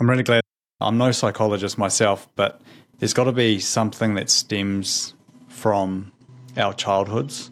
I'm 0.00 0.08
really 0.08 0.22
glad. 0.22 0.42
I'm 0.80 0.96
no 0.96 1.10
psychologist 1.10 1.76
myself, 1.76 2.28
but 2.36 2.60
there's 2.98 3.14
got 3.14 3.24
to 3.24 3.32
be 3.32 3.58
something 3.60 4.14
that 4.14 4.30
stems 4.30 5.14
from 5.48 6.12
our 6.56 6.74
childhoods. 6.74 7.50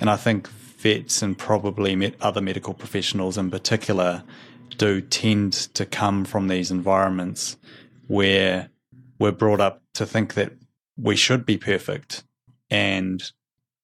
And 0.00 0.08
I 0.10 0.16
think 0.16 0.48
vets 0.48 1.22
and 1.22 1.36
probably 1.36 2.14
other 2.20 2.40
medical 2.40 2.74
professionals 2.74 3.38
in 3.38 3.50
particular 3.50 4.22
do 4.78 5.00
tend 5.00 5.52
to 5.52 5.86
come 5.86 6.24
from 6.24 6.48
these 6.48 6.70
environments 6.70 7.56
where 8.08 8.68
we're 9.18 9.32
brought 9.32 9.60
up 9.60 9.82
to 9.94 10.06
think 10.06 10.34
that 10.34 10.52
we 10.96 11.16
should 11.16 11.46
be 11.46 11.56
perfect 11.56 12.24
and 12.70 13.32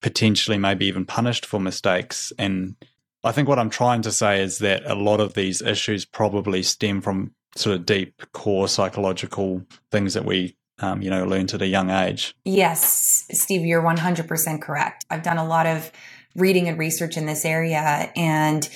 potentially 0.01 0.57
maybe 0.57 0.85
even 0.85 1.05
punished 1.05 1.45
for 1.45 1.59
mistakes. 1.59 2.31
And 2.37 2.75
I 3.23 3.31
think 3.31 3.47
what 3.47 3.59
I'm 3.59 3.69
trying 3.69 4.01
to 4.03 4.11
say 4.11 4.41
is 4.41 4.59
that 4.59 4.83
a 4.85 4.95
lot 4.95 5.19
of 5.19 5.33
these 5.33 5.61
issues 5.61 6.05
probably 6.05 6.61
stem 6.63 7.01
from 7.01 7.33
sort 7.55 7.75
of 7.75 7.85
deep 7.85 8.21
core 8.33 8.67
psychological 8.67 9.63
things 9.91 10.13
that 10.13 10.25
we 10.25 10.55
um, 10.83 11.01
you 11.01 11.09
know 11.09 11.25
learned 11.25 11.53
at 11.53 11.61
a 11.61 11.67
young 11.67 11.89
age. 11.89 12.35
Yes 12.45 13.25
steve 13.31 13.65
you're 13.65 13.81
100% 13.81 14.61
correct. 14.61 15.05
I've 15.09 15.23
done 15.23 15.37
a 15.37 15.45
lot 15.45 15.65
of 15.65 15.91
reading 16.35 16.67
and 16.67 16.77
research 16.77 17.17
in 17.17 17.25
this 17.25 17.45
area 17.45 18.11
and 18.15 18.67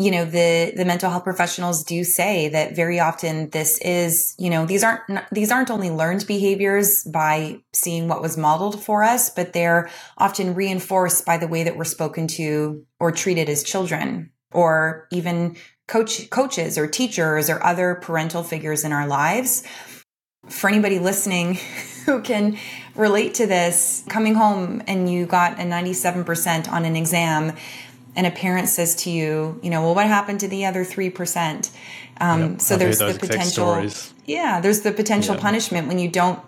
you 0.00 0.10
know 0.10 0.24
the 0.24 0.72
the 0.74 0.84
mental 0.86 1.10
health 1.10 1.24
professionals 1.24 1.84
do 1.84 2.02
say 2.04 2.48
that 2.48 2.74
very 2.74 2.98
often 2.98 3.50
this 3.50 3.78
is 3.82 4.34
you 4.38 4.48
know 4.48 4.64
these 4.64 4.82
aren't 4.82 5.02
these 5.30 5.52
aren't 5.52 5.70
only 5.70 5.90
learned 5.90 6.26
behaviors 6.26 7.04
by 7.04 7.60
seeing 7.74 8.08
what 8.08 8.22
was 8.22 8.38
modeled 8.38 8.82
for 8.82 9.04
us 9.04 9.28
but 9.28 9.52
they're 9.52 9.90
often 10.16 10.54
reinforced 10.54 11.26
by 11.26 11.36
the 11.36 11.46
way 11.46 11.62
that 11.62 11.76
we're 11.76 11.84
spoken 11.84 12.26
to 12.26 12.82
or 12.98 13.12
treated 13.12 13.50
as 13.50 13.62
children 13.62 14.30
or 14.52 15.06
even 15.12 15.54
coach 15.86 16.30
coaches 16.30 16.78
or 16.78 16.86
teachers 16.86 17.50
or 17.50 17.62
other 17.62 17.96
parental 17.96 18.42
figures 18.42 18.84
in 18.84 18.92
our 18.92 19.06
lives 19.06 19.62
for 20.48 20.68
anybody 20.68 20.98
listening 20.98 21.54
who 22.06 22.20
can 22.22 22.58
relate 22.94 23.34
to 23.34 23.46
this 23.46 24.04
coming 24.08 24.34
home 24.34 24.82
and 24.86 25.10
you 25.10 25.26
got 25.26 25.58
a 25.58 25.62
97% 25.62 26.70
on 26.70 26.84
an 26.84 26.96
exam 26.96 27.56
and 28.16 28.26
a 28.26 28.30
parent 28.30 28.68
says 28.68 28.96
to 28.96 29.10
you, 29.10 29.58
you 29.62 29.70
know, 29.70 29.82
well, 29.82 29.94
what 29.94 30.06
happened 30.06 30.40
to 30.40 30.48
the 30.48 30.66
other 30.66 30.84
3%? 30.84 31.70
Um, 32.20 32.40
yep, 32.52 32.60
so 32.60 32.74
I've 32.74 32.80
there's 32.80 32.98
the 32.98 33.16
potential. 33.18 33.88
Yeah, 34.26 34.60
there's 34.60 34.80
the 34.80 34.92
potential 34.92 35.36
punishment 35.36 35.86
when 35.86 35.98
you 35.98 36.10
don't, 36.10 36.40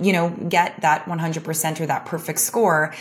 you 0.00 0.12
know, 0.12 0.30
get 0.48 0.80
that 0.80 1.04
100% 1.04 1.80
or 1.80 1.86
that 1.86 2.06
perfect 2.06 2.38
score. 2.38 2.94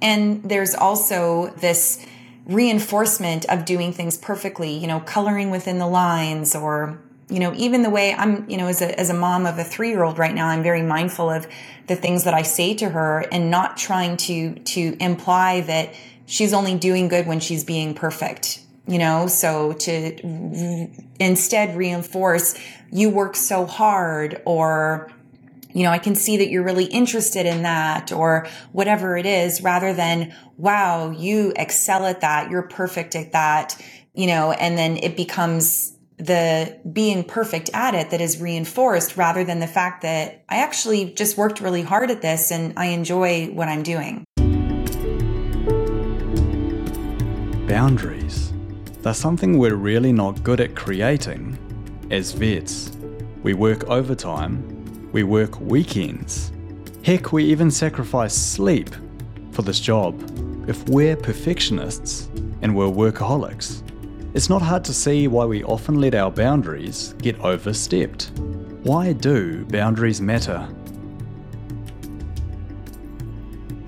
And 0.00 0.42
there's 0.42 0.74
also 0.74 1.48
this 1.58 2.04
reinforcement 2.46 3.44
of 3.46 3.64
doing 3.64 3.92
things 3.92 4.16
perfectly, 4.16 4.72
you 4.72 4.86
know, 4.86 5.00
coloring 5.00 5.50
within 5.50 5.78
the 5.78 5.86
lines 5.86 6.54
or 6.54 6.98
you 7.30 7.38
know 7.38 7.52
even 7.56 7.82
the 7.82 7.90
way 7.90 8.14
i'm 8.14 8.48
you 8.48 8.56
know 8.56 8.66
as 8.66 8.82
a 8.82 8.98
as 8.98 9.10
a 9.10 9.14
mom 9.14 9.46
of 9.46 9.58
a 9.58 9.62
3-year-old 9.62 10.18
right 10.18 10.34
now 10.34 10.48
i'm 10.48 10.62
very 10.62 10.82
mindful 10.82 11.30
of 11.30 11.46
the 11.86 11.96
things 11.96 12.24
that 12.24 12.34
i 12.34 12.42
say 12.42 12.74
to 12.74 12.88
her 12.88 13.24
and 13.32 13.50
not 13.50 13.76
trying 13.76 14.16
to 14.16 14.54
to 14.60 14.96
imply 15.00 15.60
that 15.62 15.94
she's 16.26 16.52
only 16.52 16.76
doing 16.76 17.08
good 17.08 17.26
when 17.26 17.40
she's 17.40 17.64
being 17.64 17.94
perfect 17.94 18.60
you 18.86 18.98
know? 18.98 19.26
So 19.28 19.72
to 19.72 20.88
instead 21.18 21.76
reinforce 21.76 22.54
you 22.92 23.08
work 23.08 23.34
so 23.34 23.64
hard 23.66 24.42
or 24.44 25.10
you 25.72 25.84
know 25.84 25.90
i 25.90 25.98
can 25.98 26.14
see 26.14 26.36
that 26.36 26.50
you're 26.50 26.62
really 26.62 26.84
interested 26.84 27.46
in 27.46 27.62
that 27.62 28.12
or 28.12 28.46
whatever 28.72 29.16
it 29.16 29.26
is 29.26 29.62
rather 29.62 29.94
than 29.94 30.34
wow 30.58 31.10
you 31.10 31.52
excel 31.56 32.04
at 32.06 32.20
that. 32.20 32.50
You're 32.50 32.62
perfect 32.62 33.16
at 33.16 33.32
that 33.32 33.80
you 34.14 34.28
know? 34.28 34.52
And 34.52 34.78
then 34.78 34.96
it 34.98 35.16
becomes 35.16 35.93
the 36.16 36.78
being 36.92 37.24
perfect 37.24 37.70
at 37.74 37.94
it 37.94 38.10
that 38.10 38.20
is 38.20 38.40
reinforced 38.40 39.16
rather 39.16 39.44
than 39.44 39.60
the 39.60 39.66
fact 39.66 40.02
that 40.02 40.44
I 40.48 40.58
actually 40.58 41.12
just 41.12 41.36
worked 41.36 41.60
really 41.60 41.82
hard 41.82 42.10
at 42.10 42.22
this 42.22 42.50
and 42.50 42.72
I 42.76 42.86
enjoy 42.86 43.46
what 43.46 43.68
I'm 43.68 43.82
doing. 43.82 44.24
boundaries. 47.66 48.52
They're 49.02 49.14
something 49.14 49.58
we're 49.58 49.74
really 49.74 50.12
not 50.12 50.42
good 50.44 50.60
at 50.60 50.76
creating 50.76 51.58
as 52.10 52.32
vets. 52.32 52.92
We 53.42 53.54
work 53.54 53.84
overtime, 53.90 55.10
we 55.12 55.24
work 55.24 55.60
weekends. 55.60 56.52
Heck, 57.04 57.32
we 57.32 57.44
even 57.44 57.70
sacrifice 57.70 58.34
sleep 58.34 58.90
for 59.50 59.62
this 59.62 59.80
job. 59.80 60.14
If 60.68 60.88
we're 60.88 61.16
perfectionists 61.16 62.28
and 62.62 62.76
we're 62.76 62.86
workaholics, 62.86 63.82
it's 64.34 64.48
not 64.48 64.60
hard 64.62 64.84
to 64.84 64.92
see 64.92 65.28
why 65.28 65.44
we 65.44 65.64
often 65.64 66.00
let 66.00 66.14
our 66.14 66.30
boundaries 66.30 67.14
get 67.22 67.38
overstepped. 67.40 68.32
Why 68.82 69.12
do 69.12 69.64
boundaries 69.66 70.20
matter? 70.20 70.68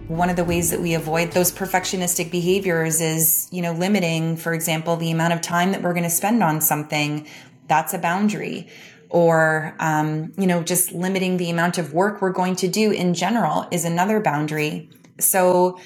one 0.08 0.30
of 0.30 0.36
the 0.36 0.44
ways 0.44 0.70
that 0.70 0.80
we 0.80 0.94
avoid 0.94 1.32
those 1.32 1.50
perfectionistic 1.50 2.30
behaviors 2.30 3.00
is, 3.00 3.48
you 3.50 3.60
know, 3.60 3.72
limiting, 3.72 4.36
for 4.36 4.54
example, 4.54 4.96
the 4.96 5.10
amount 5.10 5.32
of 5.32 5.40
time 5.40 5.72
that 5.72 5.82
we're 5.82 5.92
going 5.92 6.04
to 6.04 6.10
spend 6.10 6.42
on 6.42 6.60
something. 6.60 7.26
That's 7.66 7.92
a 7.92 7.98
boundary. 7.98 8.68
Or, 9.08 9.74
um, 9.80 10.32
you 10.38 10.46
know, 10.46 10.62
just 10.62 10.92
limiting 10.92 11.36
the 11.36 11.50
amount 11.50 11.78
of 11.78 11.92
work 11.92 12.22
we're 12.22 12.32
going 12.32 12.56
to 12.56 12.68
do 12.68 12.92
in 12.92 13.14
general 13.14 13.66
is 13.70 13.84
another 13.84 14.20
boundary. 14.20 14.90
So, 15.18 15.80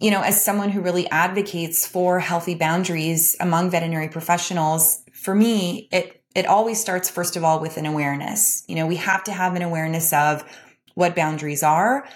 you 0.00 0.10
know, 0.10 0.22
as 0.22 0.42
someone 0.42 0.70
who 0.70 0.80
really 0.80 1.08
advocates 1.10 1.86
for 1.86 2.20
healthy 2.20 2.54
boundaries 2.54 3.36
among 3.40 3.70
veterinary 3.70 4.08
professionals, 4.08 5.02
for 5.12 5.34
me, 5.34 5.88
it, 5.90 6.22
it 6.34 6.46
always 6.46 6.80
starts, 6.80 7.08
first 7.08 7.36
of 7.36 7.44
all, 7.44 7.60
with 7.60 7.76
an 7.76 7.86
awareness. 7.86 8.64
You 8.68 8.76
know, 8.76 8.86
we 8.86 8.96
have 8.96 9.24
to 9.24 9.32
have 9.32 9.54
an 9.54 9.62
awareness 9.62 10.12
of 10.12 10.44
what 10.94 11.14
boundaries 11.14 11.62
are 11.62 12.06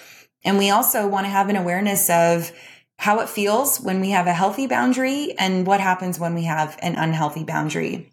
and 0.45 0.59
we 0.59 0.71
also 0.71 1.07
want 1.07 1.27
to 1.27 1.31
have 1.31 1.49
an 1.49 1.57
awareness 1.57 2.09
of 2.09 2.53
how 2.99 3.21
it 3.21 3.29
feels 3.29 3.79
when 3.81 4.01
we 4.01 4.11
have 4.11 4.27
a 4.27 4.33
healthy 4.33 4.67
boundary 4.67 5.35
and 5.39 5.67
what 5.67 5.81
happens 5.81 6.19
when 6.19 6.35
we 6.35 6.45
have 6.45 6.79
an 6.83 6.97
unhealthy 6.97 7.45
boundary. 7.45 8.11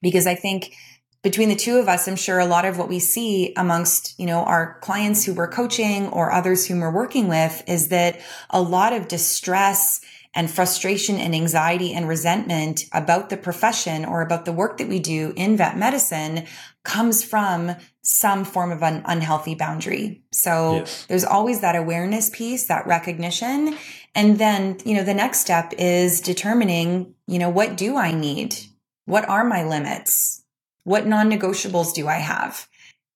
Because 0.00 0.26
I 0.26 0.34
think 0.34 0.74
between 1.22 1.48
the 1.48 1.56
two 1.56 1.78
of 1.78 1.88
us, 1.88 2.08
I'm 2.08 2.16
sure 2.16 2.40
a 2.40 2.46
lot 2.46 2.64
of 2.64 2.78
what 2.78 2.88
we 2.88 2.98
see 2.98 3.52
amongst, 3.56 4.18
you 4.18 4.26
know, 4.26 4.42
our 4.42 4.78
clients 4.80 5.24
who 5.24 5.34
we're 5.34 5.48
coaching 5.48 6.08
or 6.08 6.32
others 6.32 6.66
whom 6.66 6.80
we're 6.80 6.92
working 6.92 7.28
with 7.28 7.62
is 7.68 7.88
that 7.88 8.20
a 8.50 8.60
lot 8.60 8.92
of 8.92 9.08
distress 9.08 10.00
and 10.34 10.50
frustration 10.50 11.16
and 11.16 11.34
anxiety 11.34 11.92
and 11.92 12.08
resentment 12.08 12.84
about 12.92 13.28
the 13.28 13.36
profession 13.36 14.04
or 14.04 14.22
about 14.22 14.46
the 14.46 14.52
work 14.52 14.78
that 14.78 14.88
we 14.88 14.98
do 14.98 15.32
in 15.36 15.56
vet 15.56 15.76
medicine 15.76 16.46
comes 16.84 17.22
from 17.22 17.76
some 18.00 18.44
form 18.44 18.72
of 18.72 18.82
an 18.82 19.02
unhealthy 19.04 19.54
boundary. 19.54 20.24
So 20.32 20.76
yes. 20.76 21.06
there's 21.06 21.24
always 21.24 21.60
that 21.60 21.76
awareness 21.76 22.30
piece, 22.30 22.64
that 22.66 22.86
recognition. 22.86 23.76
And 24.14 24.38
then, 24.38 24.78
you 24.84 24.96
know, 24.96 25.04
the 25.04 25.14
next 25.14 25.40
step 25.40 25.72
is 25.78 26.20
determining, 26.20 27.14
you 27.26 27.38
know, 27.38 27.50
what 27.50 27.76
do 27.76 27.96
I 27.96 28.10
need? 28.12 28.56
What 29.04 29.28
are 29.28 29.44
my 29.44 29.64
limits? 29.64 30.41
What 30.84 31.06
non 31.06 31.30
negotiables 31.30 31.94
do 31.94 32.08
I 32.08 32.16
have? 32.16 32.68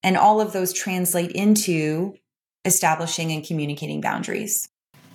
And 0.03 0.17
all 0.17 0.41
of 0.41 0.53
those 0.53 0.73
translate 0.73 1.33
into 1.33 2.15
establishing 2.65 3.33
and 3.33 3.45
communicating 3.45 4.01
boundaries. 4.01 4.69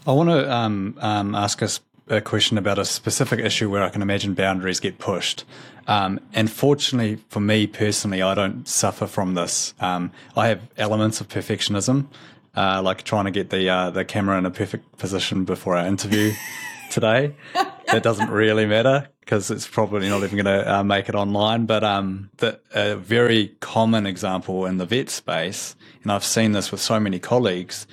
I 0.07 0.13
want 0.13 0.29
to 0.29 0.51
um, 0.51 0.97
um, 0.99 1.35
ask 1.35 1.61
us 1.61 1.79
a 2.07 2.21
question 2.21 2.57
about 2.57 2.79
a 2.79 2.85
specific 2.85 3.39
issue 3.39 3.69
where 3.69 3.83
I 3.83 3.89
can 3.89 4.01
imagine 4.01 4.33
boundaries 4.33 4.79
get 4.79 4.97
pushed. 4.99 5.45
Um, 5.87 6.19
and 6.33 6.49
fortunately 6.49 7.23
for 7.29 7.39
me 7.39 7.67
personally, 7.67 8.21
I 8.21 8.33
don't 8.33 8.67
suffer 8.67 9.07
from 9.07 9.35
this. 9.35 9.73
Um, 9.79 10.11
I 10.35 10.47
have 10.47 10.61
elements 10.77 11.21
of 11.21 11.27
perfectionism, 11.27 12.07
uh, 12.55 12.81
like 12.83 13.03
trying 13.03 13.25
to 13.25 13.31
get 13.31 13.49
the 13.49 13.69
uh, 13.69 13.89
the 13.91 14.03
camera 14.03 14.37
in 14.37 14.45
a 14.45 14.51
perfect 14.51 14.97
position 14.97 15.45
before 15.45 15.75
our 15.77 15.85
interview 15.85 16.33
today. 16.91 17.35
That 17.91 18.03
doesn't 18.03 18.29
really 18.29 18.65
matter 18.65 19.09
because 19.19 19.51
it's 19.51 19.67
probably 19.67 20.07
not 20.07 20.23
even 20.23 20.41
going 20.41 20.45
to 20.45 20.75
uh, 20.75 20.83
make 20.83 21.09
it 21.09 21.15
online. 21.15 21.65
But 21.65 21.83
um, 21.83 22.29
the, 22.37 22.57
a 22.73 22.95
very 22.95 23.49
common 23.59 24.05
example 24.05 24.65
in 24.65 24.77
the 24.77 24.85
vet 24.85 25.09
space, 25.09 25.75
and 26.01 26.09
I've 26.09 26.23
seen 26.23 26.53
this 26.53 26.71
with 26.71 26.79
so 26.79 27.01
many 27.01 27.19
colleagues, 27.19 27.87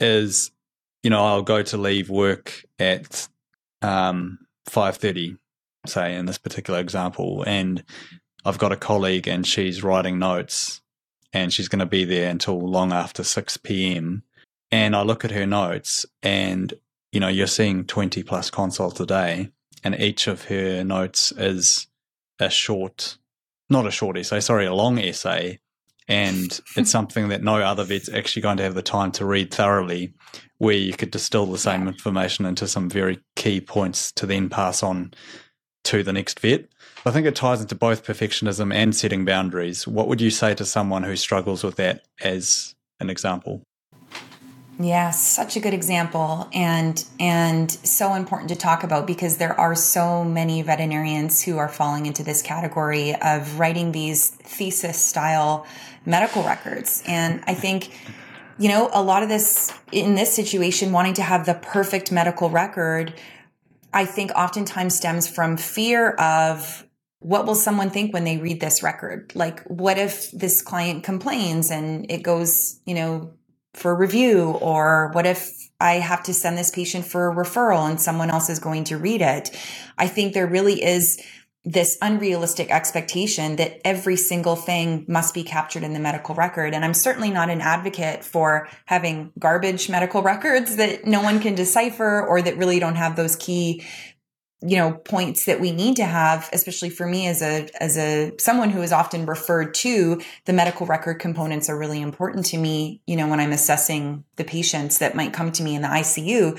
is 0.00 0.50
you 1.04 1.10
know 1.10 1.24
I'll 1.24 1.42
go 1.42 1.62
to 1.62 1.76
leave 1.76 2.10
work 2.10 2.64
at 2.80 3.28
um, 3.80 4.40
five 4.66 4.96
thirty, 4.96 5.36
say 5.86 6.16
in 6.16 6.26
this 6.26 6.38
particular 6.38 6.80
example, 6.80 7.44
and 7.46 7.84
I've 8.44 8.58
got 8.58 8.72
a 8.72 8.76
colleague 8.76 9.28
and 9.28 9.46
she's 9.46 9.84
writing 9.84 10.18
notes, 10.18 10.80
and 11.32 11.52
she's 11.52 11.68
going 11.68 11.78
to 11.78 11.86
be 11.86 12.04
there 12.04 12.28
until 12.28 12.58
long 12.58 12.92
after 12.92 13.22
six 13.22 13.56
p.m. 13.56 14.24
And 14.72 14.96
I 14.96 15.02
look 15.02 15.24
at 15.24 15.30
her 15.30 15.46
notes, 15.46 16.06
and 16.24 16.74
you 17.12 17.20
know 17.20 17.28
you're 17.28 17.46
seeing 17.46 17.84
twenty 17.84 18.22
plus 18.22 18.50
consults 18.50 18.98
a 19.00 19.06
day, 19.06 19.50
and 19.84 19.94
each 20.00 20.26
of 20.26 20.46
her 20.46 20.82
notes 20.82 21.32
is 21.32 21.86
a 22.40 22.50
short, 22.50 23.18
not 23.70 23.86
a 23.86 23.90
short 23.90 24.18
essay, 24.18 24.40
sorry, 24.40 24.66
a 24.66 24.74
long 24.74 24.98
essay 24.98 25.60
and 26.08 26.60
it's 26.76 26.90
something 26.90 27.28
that 27.28 27.42
no 27.42 27.56
other 27.56 27.84
vet's 27.84 28.08
actually 28.08 28.42
going 28.42 28.56
to 28.58 28.62
have 28.62 28.74
the 28.74 28.82
time 28.82 29.12
to 29.12 29.24
read 29.24 29.52
thoroughly 29.52 30.12
where 30.58 30.76
you 30.76 30.92
could 30.92 31.10
distill 31.10 31.46
the 31.46 31.58
same 31.58 31.88
information 31.88 32.46
into 32.46 32.68
some 32.68 32.88
very 32.88 33.18
key 33.34 33.60
points 33.60 34.12
to 34.12 34.26
then 34.26 34.48
pass 34.48 34.82
on 34.82 35.12
to 35.84 36.02
the 36.04 36.12
next 36.12 36.38
vet. 36.38 36.66
I 37.04 37.10
think 37.10 37.26
it 37.26 37.34
ties 37.34 37.60
into 37.60 37.74
both 37.74 38.06
perfectionism 38.06 38.72
and 38.72 38.94
setting 38.94 39.24
boundaries. 39.24 39.88
What 39.88 40.06
would 40.06 40.20
you 40.20 40.30
say 40.30 40.54
to 40.54 40.64
someone 40.64 41.02
who 41.02 41.16
struggles 41.16 41.64
with 41.64 41.76
that 41.76 42.04
as 42.20 42.76
an 43.00 43.10
example? 43.10 43.64
Yeah, 44.78 45.10
such 45.10 45.56
a 45.56 45.60
good 45.60 45.74
example 45.74 46.48
and 46.52 47.04
and 47.20 47.70
so 47.70 48.14
important 48.14 48.48
to 48.48 48.56
talk 48.56 48.82
about 48.84 49.06
because 49.06 49.36
there 49.36 49.58
are 49.58 49.74
so 49.74 50.24
many 50.24 50.62
veterinarians 50.62 51.42
who 51.42 51.58
are 51.58 51.68
falling 51.68 52.06
into 52.06 52.24
this 52.24 52.42
category 52.42 53.14
of 53.14 53.58
writing 53.58 53.92
these 53.92 54.30
thesis 54.30 54.98
style 54.98 55.66
medical 56.06 56.42
records. 56.42 57.02
And 57.06 57.42
I 57.46 57.54
think 57.54 57.90
you 58.58 58.68
know, 58.68 58.90
a 58.92 59.02
lot 59.02 59.22
of 59.22 59.28
this 59.28 59.72
in 59.92 60.14
this 60.14 60.34
situation 60.34 60.92
wanting 60.92 61.14
to 61.14 61.22
have 61.22 61.46
the 61.46 61.54
perfect 61.54 62.12
medical 62.12 62.50
record 62.50 63.14
I 63.92 64.06
think 64.06 64.30
oftentimes 64.32 64.96
stems 64.96 65.28
from 65.28 65.56
fear 65.56 66.10
of 66.12 66.86
what 67.18 67.46
will 67.46 67.54
someone 67.54 67.90
think 67.90 68.12
when 68.12 68.24
they 68.24 68.38
read 68.38 68.60
this 68.60 68.82
record? 68.82 69.32
Like, 69.34 69.62
what 69.64 69.98
if 69.98 70.30
this 70.32 70.62
client 70.62 71.04
complains 71.04 71.70
and 71.70 72.10
it 72.10 72.22
goes, 72.22 72.80
you 72.86 72.94
know, 72.94 73.34
for 73.74 73.94
review 73.94 74.50
or 74.60 75.10
what 75.12 75.26
if 75.26 75.50
I 75.80 75.94
have 75.94 76.22
to 76.24 76.34
send 76.34 76.56
this 76.56 76.70
patient 76.70 77.04
for 77.04 77.30
a 77.30 77.34
referral 77.34 77.88
and 77.88 78.00
someone 78.00 78.30
else 78.30 78.48
is 78.48 78.58
going 78.58 78.84
to 78.84 78.98
read 78.98 79.22
it? 79.22 79.50
I 79.98 80.06
think 80.06 80.34
there 80.34 80.46
really 80.46 80.82
is 80.82 81.20
this 81.64 81.96
unrealistic 82.02 82.72
expectation 82.72 83.54
that 83.56 83.80
every 83.86 84.16
single 84.16 84.56
thing 84.56 85.04
must 85.06 85.32
be 85.32 85.44
captured 85.44 85.84
in 85.84 85.92
the 85.92 86.00
medical 86.00 86.34
record. 86.34 86.74
And 86.74 86.84
I'm 86.84 86.94
certainly 86.94 87.30
not 87.30 87.50
an 87.50 87.60
advocate 87.60 88.24
for 88.24 88.68
having 88.86 89.32
garbage 89.38 89.88
medical 89.88 90.22
records 90.32 90.76
that 90.76 91.06
no 91.06 91.22
one 91.22 91.38
can 91.38 91.54
decipher 91.54 92.26
or 92.26 92.42
that 92.42 92.56
really 92.56 92.80
don't 92.80 92.96
have 92.96 93.14
those 93.14 93.36
key 93.36 93.84
you 94.62 94.76
know 94.76 94.92
points 94.92 95.44
that 95.46 95.60
we 95.60 95.72
need 95.72 95.96
to 95.96 96.04
have 96.04 96.48
especially 96.52 96.90
for 96.90 97.06
me 97.06 97.26
as 97.26 97.42
a 97.42 97.68
as 97.80 97.96
a 97.96 98.32
someone 98.38 98.70
who 98.70 98.82
is 98.82 98.92
often 98.92 99.26
referred 99.26 99.74
to 99.74 100.20
the 100.44 100.52
medical 100.52 100.86
record 100.86 101.14
components 101.14 101.68
are 101.68 101.78
really 101.78 102.00
important 102.00 102.46
to 102.46 102.56
me 102.56 103.00
you 103.06 103.16
know 103.16 103.28
when 103.28 103.40
i'm 103.40 103.52
assessing 103.52 104.24
the 104.36 104.44
patients 104.44 104.98
that 104.98 105.14
might 105.14 105.32
come 105.32 105.50
to 105.50 105.62
me 105.62 105.74
in 105.74 105.82
the 105.82 105.88
icu 105.88 106.58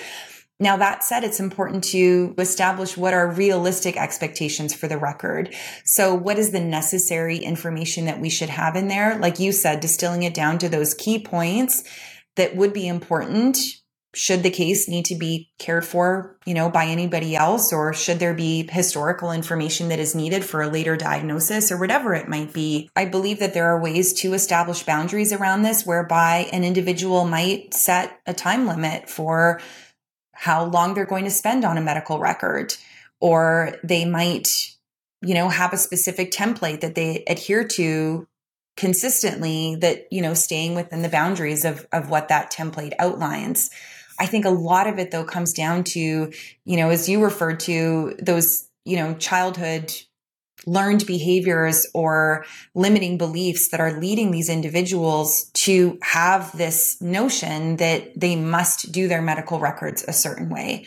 now 0.59 0.77
that 0.77 1.03
said 1.03 1.23
it's 1.23 1.39
important 1.39 1.83
to 1.85 2.35
establish 2.37 2.95
what 2.95 3.13
are 3.13 3.29
realistic 3.29 3.97
expectations 3.97 4.73
for 4.73 4.87
the 4.87 4.97
record. 4.97 5.53
So 5.83 6.13
what 6.13 6.37
is 6.37 6.51
the 6.51 6.59
necessary 6.61 7.37
information 7.37 8.05
that 8.05 8.21
we 8.21 8.29
should 8.29 8.49
have 8.49 8.75
in 8.75 8.87
there? 8.87 9.17
Like 9.17 9.39
you 9.39 9.51
said 9.51 9.79
distilling 9.79 10.23
it 10.23 10.33
down 10.33 10.59
to 10.59 10.69
those 10.69 10.93
key 10.93 11.19
points 11.19 11.83
that 12.35 12.55
would 12.55 12.71
be 12.71 12.87
important 12.87 13.57
should 14.15 14.43
the 14.43 14.51
case 14.51 14.87
need 14.87 15.05
to 15.05 15.15
be 15.15 15.49
cared 15.57 15.83
for, 15.83 16.37
you 16.45 16.53
know, 16.53 16.69
by 16.69 16.85
anybody 16.85 17.35
else, 17.35 17.73
or 17.73 17.93
should 17.93 18.19
there 18.19 18.35
be 18.35 18.67
historical 18.69 19.31
information 19.31 19.89
that 19.89 19.99
is 19.99 20.13
needed 20.13 20.45
for 20.45 20.61
a 20.61 20.69
later 20.69 20.95
diagnosis 20.95 21.71
or 21.71 21.79
whatever 21.79 22.13
it 22.13 22.27
might 22.27 22.53
be? 22.53 22.89
I 22.95 23.05
believe 23.05 23.39
that 23.39 23.55
there 23.55 23.65
are 23.65 23.81
ways 23.81 24.13
to 24.21 24.33
establish 24.33 24.83
boundaries 24.83 25.33
around 25.33 25.63
this 25.63 25.83
whereby 25.85 26.47
an 26.51 26.63
individual 26.63 27.25
might 27.25 27.73
set 27.73 28.19
a 28.27 28.33
time 28.33 28.67
limit 28.67 29.09
for 29.09 29.59
how 30.33 30.65
long 30.65 30.93
they're 30.93 31.05
going 31.05 31.25
to 31.25 31.31
spend 31.31 31.65
on 31.65 31.77
a 31.77 31.81
medical 31.81 32.19
record, 32.19 32.75
or 33.19 33.77
they 33.83 34.05
might, 34.05 34.75
you 35.21 35.33
know, 35.33 35.49
have 35.49 35.73
a 35.73 35.77
specific 35.77 36.31
template 36.31 36.81
that 36.81 36.93
they 36.93 37.23
adhere 37.27 37.67
to 37.69 38.27
consistently 38.75 39.75
that, 39.75 40.07
you 40.11 40.21
know, 40.21 40.33
staying 40.33 40.75
within 40.75 41.01
the 41.01 41.09
boundaries 41.09 41.65
of, 41.65 41.87
of 41.91 42.09
what 42.09 42.27
that 42.27 42.51
template 42.51 42.93
outlines. 42.99 43.69
I 44.19 44.25
think 44.25 44.45
a 44.45 44.49
lot 44.49 44.87
of 44.87 44.99
it 44.99 45.11
though 45.11 45.23
comes 45.23 45.53
down 45.53 45.83
to, 45.85 46.31
you 46.65 46.77
know, 46.77 46.89
as 46.89 47.09
you 47.09 47.23
referred 47.23 47.59
to 47.61 48.15
those, 48.21 48.67
you 48.85 48.97
know, 48.97 49.15
childhood 49.15 49.93
learned 50.65 51.05
behaviors 51.05 51.85
or 51.93 52.45
limiting 52.73 53.17
beliefs 53.17 53.69
that 53.69 53.79
are 53.79 53.99
leading 53.99 54.31
these 54.31 54.49
individuals 54.49 55.49
to 55.53 55.97
have 56.01 56.55
this 56.57 57.01
notion 57.01 57.77
that 57.77 58.17
they 58.19 58.35
must 58.35 58.91
do 58.91 59.07
their 59.07 59.21
medical 59.21 59.59
records 59.59 60.05
a 60.07 60.13
certain 60.13 60.49
way. 60.49 60.85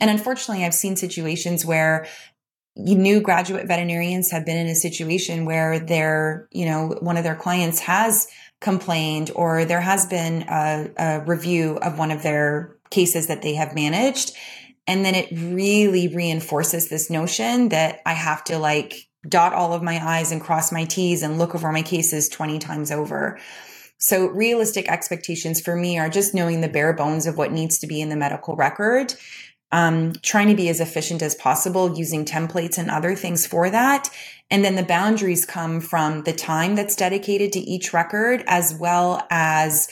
And 0.00 0.10
unfortunately, 0.10 0.64
I've 0.64 0.74
seen 0.74 0.96
situations 0.96 1.64
where 1.64 2.06
new 2.76 3.20
graduate 3.20 3.68
veterinarians 3.68 4.30
have 4.30 4.44
been 4.44 4.56
in 4.56 4.66
a 4.66 4.74
situation 4.74 5.44
where 5.44 5.78
their, 5.78 6.48
you 6.50 6.66
know, 6.66 6.96
one 7.00 7.16
of 7.16 7.24
their 7.24 7.36
clients 7.36 7.78
has 7.80 8.26
complained 8.64 9.30
or 9.34 9.66
there 9.66 9.82
has 9.82 10.06
been 10.06 10.42
a, 10.48 10.90
a 10.96 11.20
review 11.20 11.76
of 11.82 11.98
one 11.98 12.10
of 12.10 12.22
their 12.22 12.74
cases 12.90 13.26
that 13.26 13.42
they 13.42 13.54
have 13.54 13.74
managed. 13.74 14.32
And 14.86 15.04
then 15.04 15.14
it 15.14 15.28
really 15.30 16.08
reinforces 16.08 16.88
this 16.88 17.10
notion 17.10 17.68
that 17.68 18.00
I 18.06 18.14
have 18.14 18.42
to 18.44 18.58
like 18.58 19.06
dot 19.28 19.52
all 19.52 19.72
of 19.72 19.82
my 19.82 20.02
I's 20.02 20.32
and 20.32 20.40
cross 20.40 20.72
my 20.72 20.84
T's 20.84 21.22
and 21.22 21.38
look 21.38 21.54
over 21.54 21.70
my 21.70 21.82
cases 21.82 22.28
20 22.28 22.58
times 22.58 22.90
over. 22.90 23.38
So 23.98 24.26
realistic 24.26 24.88
expectations 24.88 25.60
for 25.60 25.76
me 25.76 25.98
are 25.98 26.10
just 26.10 26.34
knowing 26.34 26.60
the 26.60 26.68
bare 26.68 26.92
bones 26.94 27.26
of 27.26 27.36
what 27.36 27.52
needs 27.52 27.78
to 27.78 27.86
be 27.86 28.00
in 28.00 28.08
the 28.08 28.16
medical 28.16 28.56
record 28.56 29.14
um, 29.74 30.12
trying 30.22 30.46
to 30.46 30.54
be 30.54 30.68
as 30.68 30.80
efficient 30.80 31.20
as 31.20 31.34
possible 31.34 31.98
using 31.98 32.24
templates 32.24 32.78
and 32.78 32.88
other 32.88 33.16
things 33.16 33.44
for 33.44 33.68
that. 33.70 34.08
And 34.50 34.64
then 34.64 34.76
the 34.76 34.82
boundaries 34.82 35.44
come 35.46 35.80
from 35.80 36.22
the 36.22 36.32
time 36.32 36.74
that's 36.74 36.96
dedicated 36.96 37.52
to 37.52 37.60
each 37.60 37.92
record 37.92 38.44
as 38.46 38.74
well 38.74 39.26
as 39.30 39.88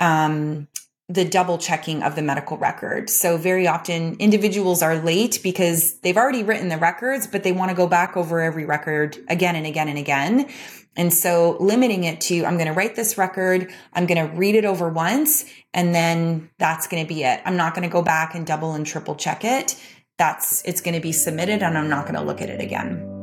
um, 0.00 0.68
the 1.10 1.24
double 1.24 1.58
checking 1.58 2.04
of 2.04 2.14
the 2.14 2.22
medical 2.22 2.56
record. 2.56 3.10
So 3.10 3.36
very 3.36 3.66
often 3.66 4.16
individuals 4.20 4.80
are 4.80 4.96
late 4.96 5.40
because 5.42 5.98
they've 6.00 6.16
already 6.16 6.44
written 6.44 6.68
the 6.68 6.78
records, 6.78 7.26
but 7.26 7.42
they 7.42 7.50
want 7.50 7.70
to 7.70 7.76
go 7.76 7.88
back 7.88 8.16
over 8.16 8.40
every 8.40 8.64
record 8.64 9.18
again 9.28 9.56
and 9.56 9.66
again 9.66 9.88
and 9.88 9.98
again. 9.98 10.48
And 10.96 11.12
so 11.12 11.56
limiting 11.58 12.04
it 12.04 12.20
to, 12.22 12.44
I'm 12.44 12.54
going 12.54 12.68
to 12.68 12.72
write 12.72 12.94
this 12.94 13.18
record, 13.18 13.72
I'm 13.92 14.06
going 14.06 14.24
to 14.24 14.36
read 14.36 14.54
it 14.54 14.64
over 14.64 14.88
once, 14.88 15.44
and 15.74 15.94
then 15.94 16.50
that's 16.58 16.86
going 16.86 17.02
to 17.04 17.08
be 17.08 17.24
it. 17.24 17.40
I'm 17.44 17.56
not 17.56 17.74
going 17.74 17.88
to 17.88 17.92
go 17.92 18.02
back 18.02 18.34
and 18.34 18.46
double 18.46 18.74
and 18.74 18.86
triple 18.86 19.16
check 19.16 19.44
it. 19.44 19.80
That's, 20.16 20.64
it's 20.64 20.80
going 20.80 20.94
to 20.94 21.00
be 21.00 21.12
submitted 21.12 21.62
and 21.62 21.76
I'm 21.76 21.88
not 21.88 22.04
going 22.04 22.14
to 22.14 22.22
look 22.22 22.40
at 22.40 22.50
it 22.50 22.60
again. 22.60 23.19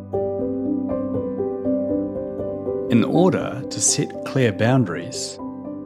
In 2.89 3.03
order 3.03 3.61
to 3.69 3.81
set 3.81 4.09
clear 4.23 4.53
boundaries, 4.53 5.37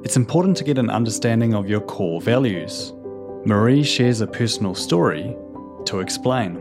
it's 0.04 0.16
important 0.16 0.56
to 0.58 0.64
get 0.64 0.78
an 0.78 0.92
understanding 0.92 1.56
of 1.56 1.68
your 1.68 1.82
core 1.82 2.22
values. 2.22 2.94
Marie 3.44 3.82
shares 3.82 4.22
a 4.22 4.28
personal 4.28 4.76
story 4.76 5.36
to 5.86 6.00
explain. 6.00 6.58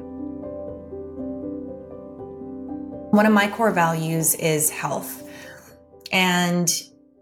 One 3.11 3.27
of 3.27 3.35
my 3.35 3.51
core 3.51 3.71
values 3.71 4.35
is 4.37 4.71
health. 4.71 5.29
And 6.11 6.73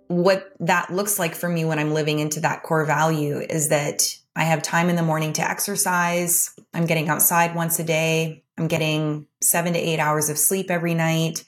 what 0.06 0.52
that 0.60 0.92
looks 0.92 1.18
like 1.18 1.34
for 1.34 1.48
me 1.48 1.64
when 1.64 1.80
I'm 1.80 1.92
living 1.92 2.20
into 2.20 2.38
that 2.40 2.62
core 2.62 2.84
value 2.84 3.40
is 3.40 3.70
that 3.70 4.08
I 4.36 4.44
have 4.44 4.62
time 4.62 4.88
in 4.90 4.94
the 4.94 5.02
morning 5.02 5.32
to 5.32 5.42
exercise. 5.42 6.54
I'm 6.72 6.86
getting 6.86 7.08
outside 7.08 7.56
once 7.56 7.80
a 7.80 7.84
day. 7.84 8.44
I'm 8.56 8.68
getting 8.68 9.26
seven 9.40 9.72
to 9.72 9.78
eight 9.80 9.98
hours 9.98 10.28
of 10.28 10.38
sleep 10.38 10.70
every 10.70 10.94
night. 10.94 11.44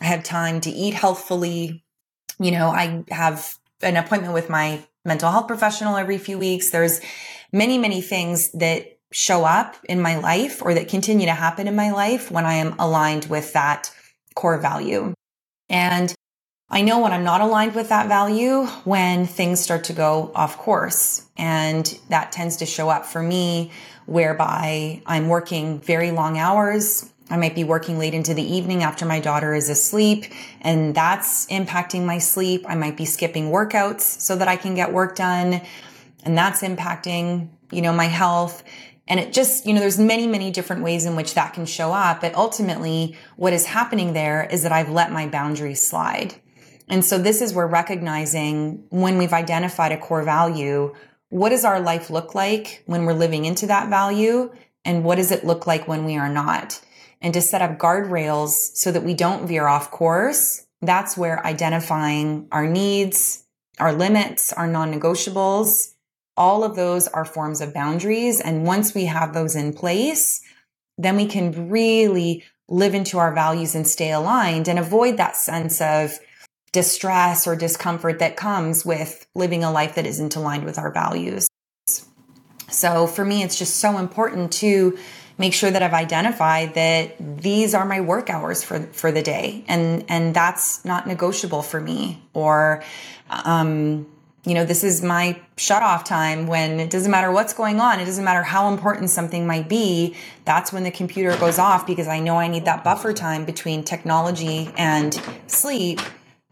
I 0.00 0.06
have 0.06 0.22
time 0.22 0.60
to 0.62 0.70
eat 0.70 0.94
healthfully. 0.94 1.84
you 2.40 2.50
know, 2.52 2.68
I 2.68 3.04
have 3.10 3.56
an 3.82 3.96
appointment 3.96 4.34
with 4.34 4.48
my 4.48 4.84
mental 5.04 5.30
health 5.30 5.48
professional 5.48 5.96
every 5.96 6.18
few 6.18 6.38
weeks. 6.38 6.70
There's 6.70 7.00
many, 7.52 7.78
many 7.78 8.00
things 8.00 8.50
that 8.52 8.98
show 9.10 9.44
up 9.44 9.76
in 9.84 10.00
my 10.00 10.18
life 10.18 10.62
or 10.62 10.74
that 10.74 10.88
continue 10.88 11.26
to 11.26 11.32
happen 11.32 11.66
in 11.66 11.74
my 11.74 11.90
life 11.90 12.30
when 12.30 12.44
I 12.44 12.54
am 12.54 12.74
aligned 12.78 13.24
with 13.26 13.52
that 13.54 13.90
core 14.34 14.58
value. 14.58 15.14
And 15.68 16.14
I 16.70 16.82
know 16.82 17.00
when 17.00 17.12
I'm 17.12 17.24
not 17.24 17.40
aligned 17.40 17.74
with 17.74 17.88
that 17.88 18.08
value 18.08 18.66
when 18.84 19.26
things 19.26 19.60
start 19.60 19.84
to 19.84 19.94
go 19.94 20.30
off 20.34 20.58
course. 20.58 21.26
And 21.36 21.98
that 22.10 22.32
tends 22.32 22.58
to 22.58 22.66
show 22.66 22.90
up 22.90 23.06
for 23.06 23.22
me 23.22 23.72
whereby 24.04 25.02
I'm 25.06 25.28
working 25.28 25.80
very 25.80 26.10
long 26.10 26.38
hours. 26.38 27.10
I 27.30 27.36
might 27.36 27.54
be 27.54 27.64
working 27.64 27.98
late 27.98 28.14
into 28.14 28.34
the 28.34 28.42
evening 28.42 28.82
after 28.82 29.04
my 29.04 29.20
daughter 29.20 29.54
is 29.54 29.68
asleep 29.68 30.24
and 30.60 30.94
that's 30.94 31.46
impacting 31.46 32.04
my 32.04 32.18
sleep. 32.18 32.64
I 32.68 32.74
might 32.74 32.96
be 32.96 33.04
skipping 33.04 33.50
workouts 33.50 34.00
so 34.00 34.36
that 34.36 34.48
I 34.48 34.56
can 34.56 34.74
get 34.74 34.92
work 34.92 35.16
done 35.16 35.60
and 36.24 36.36
that's 36.36 36.62
impacting, 36.62 37.50
you 37.70 37.82
know, 37.82 37.92
my 37.92 38.06
health. 38.06 38.64
And 39.06 39.20
it 39.20 39.32
just, 39.32 39.66
you 39.66 39.72
know, 39.72 39.80
there's 39.80 39.98
many, 39.98 40.26
many 40.26 40.50
different 40.50 40.82
ways 40.82 41.06
in 41.06 41.16
which 41.16 41.34
that 41.34 41.54
can 41.54 41.66
show 41.66 41.92
up. 41.92 42.20
But 42.20 42.34
ultimately, 42.34 43.16
what 43.36 43.52
is 43.52 43.66
happening 43.66 44.12
there 44.12 44.46
is 44.50 44.62
that 44.62 44.72
I've 44.72 44.90
let 44.90 45.12
my 45.12 45.26
boundaries 45.26 45.86
slide. 45.86 46.34
And 46.88 47.04
so 47.04 47.18
this 47.18 47.40
is 47.40 47.52
where 47.52 47.66
recognizing 47.66 48.84
when 48.88 49.18
we've 49.18 49.32
identified 49.32 49.92
a 49.92 49.98
core 49.98 50.22
value, 50.22 50.94
what 51.28 51.50
does 51.50 51.64
our 51.64 51.80
life 51.80 52.08
look 52.08 52.34
like 52.34 52.82
when 52.86 53.04
we're 53.04 53.12
living 53.12 53.44
into 53.44 53.66
that 53.66 53.90
value? 53.90 54.50
And 54.84 55.04
what 55.04 55.16
does 55.16 55.30
it 55.30 55.44
look 55.44 55.66
like 55.66 55.86
when 55.86 56.04
we 56.04 56.16
are 56.16 56.30
not? 56.30 56.80
And 57.20 57.34
to 57.34 57.40
set 57.40 57.62
up 57.62 57.78
guardrails 57.78 58.50
so 58.50 58.92
that 58.92 59.02
we 59.02 59.14
don't 59.14 59.48
veer 59.48 59.66
off 59.66 59.90
course. 59.90 60.66
That's 60.80 61.16
where 61.16 61.44
identifying 61.44 62.46
our 62.52 62.66
needs, 62.66 63.44
our 63.80 63.92
limits, 63.92 64.52
our 64.52 64.68
non 64.68 64.92
negotiables, 64.92 65.94
all 66.36 66.62
of 66.62 66.76
those 66.76 67.08
are 67.08 67.24
forms 67.24 67.60
of 67.60 67.74
boundaries. 67.74 68.40
And 68.40 68.64
once 68.64 68.94
we 68.94 69.06
have 69.06 69.34
those 69.34 69.56
in 69.56 69.72
place, 69.72 70.40
then 70.96 71.16
we 71.16 71.26
can 71.26 71.68
really 71.68 72.44
live 72.68 72.94
into 72.94 73.18
our 73.18 73.34
values 73.34 73.74
and 73.74 73.86
stay 73.86 74.12
aligned 74.12 74.68
and 74.68 74.78
avoid 74.78 75.16
that 75.16 75.36
sense 75.36 75.80
of 75.80 76.18
distress 76.72 77.46
or 77.46 77.56
discomfort 77.56 78.18
that 78.18 78.36
comes 78.36 78.84
with 78.84 79.26
living 79.34 79.64
a 79.64 79.72
life 79.72 79.94
that 79.94 80.06
isn't 80.06 80.36
aligned 80.36 80.64
with 80.64 80.78
our 80.78 80.92
values. 80.92 81.48
So 82.70 83.06
for 83.06 83.24
me, 83.24 83.42
it's 83.42 83.58
just 83.58 83.76
so 83.76 83.98
important 83.98 84.52
to 84.54 84.98
make 85.38 85.54
sure 85.54 85.70
that 85.70 85.82
I've 85.82 85.94
identified 85.94 86.74
that 86.74 87.16
these 87.18 87.74
are 87.74 87.84
my 87.84 88.00
work 88.00 88.28
hours 88.28 88.62
for, 88.62 88.80
for 88.80 89.12
the 89.12 89.22
day. 89.22 89.64
And, 89.68 90.04
and 90.08 90.34
that's 90.34 90.84
not 90.84 91.06
negotiable 91.06 91.62
for 91.62 91.80
me 91.80 92.20
or, 92.34 92.82
um, 93.30 94.06
you 94.44 94.54
know, 94.54 94.64
this 94.64 94.82
is 94.82 95.02
my 95.02 95.38
shut 95.56 95.82
off 95.82 96.04
time 96.04 96.46
when 96.46 96.80
it 96.80 96.90
doesn't 96.90 97.10
matter 97.10 97.30
what's 97.30 97.52
going 97.52 97.80
on. 97.80 98.00
It 98.00 98.06
doesn't 98.06 98.24
matter 98.24 98.42
how 98.42 98.72
important 98.72 99.10
something 99.10 99.46
might 99.46 99.68
be. 99.68 100.16
That's 100.44 100.72
when 100.72 100.84
the 100.84 100.90
computer 100.90 101.36
goes 101.36 101.58
off 101.58 101.86
because 101.86 102.08
I 102.08 102.20
know 102.20 102.36
I 102.36 102.48
need 102.48 102.64
that 102.64 102.82
buffer 102.82 103.12
time 103.12 103.44
between 103.44 103.84
technology 103.84 104.72
and 104.78 105.20
sleep 105.48 106.00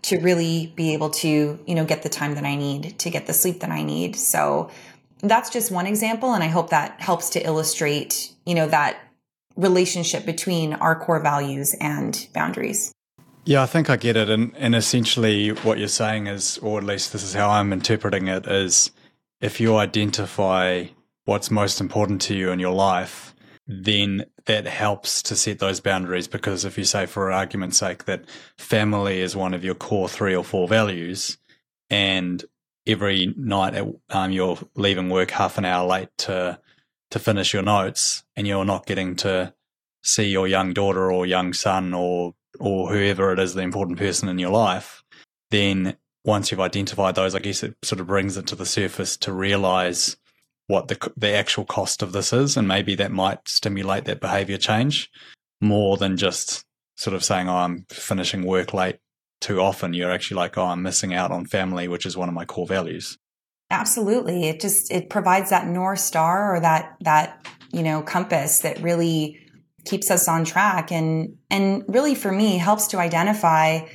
to 0.03 0.19
really 0.19 0.73
be 0.77 0.93
able 0.93 1.11
to, 1.11 1.59
you 1.67 1.75
know, 1.75 1.85
get 1.85 2.03
the 2.03 2.09
time 2.09 2.35
that 2.35 2.45
I 2.45 2.55
need 2.55 2.99
to 2.99 3.11
get 3.11 3.27
the 3.27 3.33
sleep 3.33 3.61
that 3.61 3.71
I 3.71 3.83
need. 3.83 4.15
So 4.15 4.71
that's 5.31 5.51
just 5.51 5.71
one 5.71 5.87
example. 5.87 6.35
And 6.35 6.43
I 6.43 6.49
hope 6.49 6.71
that 6.71 7.01
helps 7.01 7.31
to 7.31 7.45
illustrate, 7.45 8.33
you 8.45 8.55
know, 8.55 8.69
that 8.69 8.99
relationship 9.57 10.27
between 10.27 10.75
our 10.75 10.99
core 10.99 11.21
values 11.21 11.75
and 11.81 12.27
boundaries. 12.35 12.93
Yeah, 13.45 13.63
I 13.63 13.67
think 13.67 13.89
I 13.89 13.97
get 13.97 14.17
it. 14.17 14.29
And, 14.29 14.55
and 14.57 14.75
essentially, 14.75 15.51
what 15.51 15.79
you're 15.79 15.89
saying 15.89 16.27
is, 16.27 16.59
or 16.59 16.79
at 16.79 16.85
least 16.85 17.13
this 17.13 17.23
is 17.23 17.33
how 17.33 17.49
I'm 17.49 17.73
interpreting 17.73 18.29
it, 18.29 18.47
is 18.47 18.91
if 19.41 19.61
you 19.61 19.77
identify 19.77 20.87
what's 21.25 21.51
most 21.51 21.81
important 21.81 22.21
to 22.23 22.35
you 22.35 22.51
in 22.51 22.59
your 22.59 22.75
life, 22.75 23.35
then 23.69 24.25
that 24.47 24.67
helps 24.67 25.23
to 25.23 25.37
set 25.37 25.59
those 25.59 25.81
boundaries 25.81 26.29
because 26.29 26.65
if 26.65 26.79
you 26.79 26.85
say 26.85 27.05
for 27.05 27.33
argument's 27.33 27.79
sake 27.79 28.05
that 28.05 28.25
family 28.57 29.21
is 29.21 29.35
one 29.35 29.53
of 29.55 29.65
your 29.65 29.75
core 29.75 30.09
three 30.09 30.37
or 30.37 30.45
four 30.45 30.69
values 30.69 31.37
and 31.91 32.45
every 32.87 33.35
night 33.37 33.75
um, 34.11 34.33
you're 34.33 34.59
leaving 34.75 35.09
work 35.09 35.31
half 35.31 35.59
an 35.59 35.65
hour 35.65 35.87
late 35.87 36.09
to 36.19 36.59
to 37.11 37.19
finish 37.19 37.53
your 37.53 37.63
notes 37.63 38.25
and 38.37 38.47
you're 38.47 38.65
not 38.65 38.87
getting 38.87 39.15
to 39.17 39.53
see 40.03 40.29
your 40.29 40.47
young 40.47 40.73
daughter 40.73 41.11
or 41.11 41.27
young 41.27 41.53
son 41.53 41.95
or 41.95 42.35
or 42.59 42.91
whoever 42.91 43.33
it 43.33 43.39
is 43.39 43.55
the 43.55 43.63
important 43.63 43.99
person 43.99 44.29
in 44.29 44.39
your 44.39 44.51
life 44.51 45.05
then 45.51 45.97
once 46.25 46.51
you've 46.51 46.61
identified 46.61 47.15
those 47.15 47.35
i 47.35 47.39
guess 47.39 47.63
it 47.63 47.77
sort 47.83 48.01
of 48.01 48.07
brings 48.07 48.37
it 48.37 48.47
to 48.47 48.55
the 48.55 48.67
surface 48.67 49.17
to 49.17 49.33
realize 49.33 50.17
what 50.67 50.89
the 50.89 51.13
the 51.17 51.31
actual 51.31 51.65
cost 51.65 52.03
of 52.03 52.13
this 52.13 52.33
is, 52.33 52.57
and 52.57 52.67
maybe 52.67 52.95
that 52.97 53.13
might 53.13 53.49
stimulate 53.49 54.05
that 54.05 54.21
behavior 54.21 54.59
change 54.59 55.11
more 55.61 55.97
than 55.97 56.17
just 56.17 56.65
sort 56.97 57.15
of 57.15 57.25
saying, 57.25 57.49
"Oh, 57.49 57.57
I'm 57.57 57.87
finishing 57.91 58.45
work 58.45 58.75
late 58.75 58.99
too 59.41 59.61
often." 59.61 59.95
You're 59.95 60.11
actually 60.11 60.37
like, 60.37 60.57
"Oh, 60.59 60.67
I'm 60.67 60.83
missing 60.83 61.15
out 61.15 61.31
on 61.31 61.47
family, 61.47 61.89
which 61.89 62.07
is 62.07 62.17
one 62.17 62.29
of 62.29 62.35
my 62.35 62.45
core 62.45 62.67
values." 62.67 63.19
Absolutely, 63.71 64.49
it 64.49 64.61
just 64.61 64.93
it 64.93 65.11
provides 65.11 65.51
that 65.51 65.67
north 65.67 66.01
star 66.01 66.55
or 66.55 66.61
that 66.61 66.97
that 67.01 67.47
you 67.73 67.83
know 67.83 68.03
compass 68.03 68.61
that 68.61 68.81
really 68.83 69.41
keeps 69.85 70.11
us 70.11 70.29
on 70.29 70.45
track. 70.45 70.93
And 70.93 71.37
and 71.51 71.85
really 71.89 72.15
for 72.15 72.33
me 72.33 72.59
helps 72.59 72.89
to 72.89 72.99
identify 72.99 73.87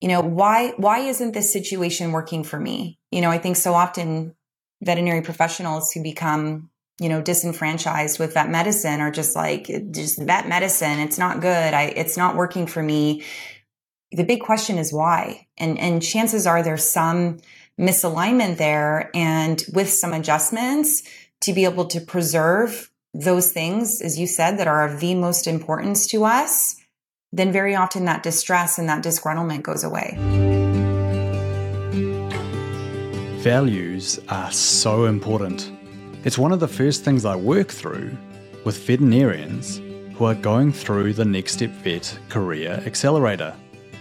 you 0.00 0.08
know 0.08 0.20
why 0.20 0.72
why 0.76 0.98
isn't 1.00 1.32
this 1.32 1.52
situation 1.52 2.12
working 2.12 2.44
for 2.44 2.58
me? 2.58 2.98
You 3.10 3.20
know 3.20 3.30
i 3.30 3.38
think 3.38 3.56
so 3.56 3.74
often 3.74 4.34
veterinary 4.82 5.22
professionals 5.22 5.92
who 5.92 6.02
become 6.02 6.70
you 7.00 7.08
know 7.08 7.20
disenfranchised 7.20 8.18
with 8.18 8.34
vet 8.34 8.48
medicine 8.48 9.00
are 9.00 9.10
just 9.10 9.34
like 9.34 9.70
just 9.90 10.20
vet 10.22 10.48
medicine. 10.48 11.00
It's 11.00 11.18
not 11.18 11.40
good. 11.40 11.74
I 11.74 11.84
it's 11.96 12.16
not 12.16 12.36
working 12.36 12.66
for 12.66 12.82
me 12.82 13.24
the 14.14 14.24
big 14.24 14.40
question 14.40 14.78
is 14.78 14.92
why 14.92 15.46
and 15.58 15.78
and 15.78 16.02
chances 16.02 16.46
are 16.46 16.62
there's 16.62 16.84
some 16.84 17.38
misalignment 17.78 18.56
there 18.56 19.10
and 19.14 19.64
with 19.72 19.90
some 19.90 20.12
adjustments 20.12 21.02
to 21.40 21.52
be 21.52 21.64
able 21.64 21.86
to 21.86 22.00
preserve 22.00 22.90
those 23.12 23.52
things 23.52 24.00
as 24.00 24.18
you 24.18 24.26
said 24.26 24.58
that 24.58 24.68
are 24.68 24.86
of 24.88 25.00
the 25.00 25.14
most 25.14 25.46
importance 25.46 26.06
to 26.06 26.24
us 26.24 26.76
then 27.32 27.50
very 27.52 27.74
often 27.74 28.04
that 28.04 28.22
distress 28.22 28.78
and 28.78 28.88
that 28.88 29.02
disgruntlement 29.02 29.62
goes 29.62 29.82
away 29.84 30.16
Values 33.44 34.18
are 34.30 34.50
so 34.50 35.04
important. 35.04 35.70
It's 36.24 36.38
one 36.38 36.50
of 36.50 36.60
the 36.60 36.66
first 36.66 37.04
things 37.04 37.26
I 37.26 37.36
work 37.36 37.68
through 37.68 38.16
with 38.64 38.78
veterinarians 38.86 39.82
who 40.14 40.24
are 40.24 40.34
going 40.34 40.72
through 40.72 41.12
the 41.12 41.26
Next 41.26 41.52
Step 41.52 41.68
Vet 41.68 42.18
Career 42.30 42.82
Accelerator. 42.86 43.54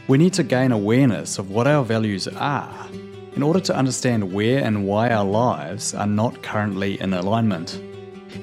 We 0.08 0.18
need 0.18 0.34
to 0.34 0.44
gain 0.44 0.72
awareness 0.72 1.40
of 1.40 1.50
what 1.50 1.68
our 1.68 1.84
values 1.84 2.28
are 2.28 2.88
in 3.36 3.42
order 3.42 3.60
to 3.62 3.76
understand 3.76 4.34
where 4.34 4.64
and 4.64 4.86
why 4.86 5.10
our 5.10 5.26
lives 5.26 5.94
are 5.94 6.08
not 6.08 6.44
currently 6.44 7.00
in 7.00 7.14
alignment. 7.14 7.82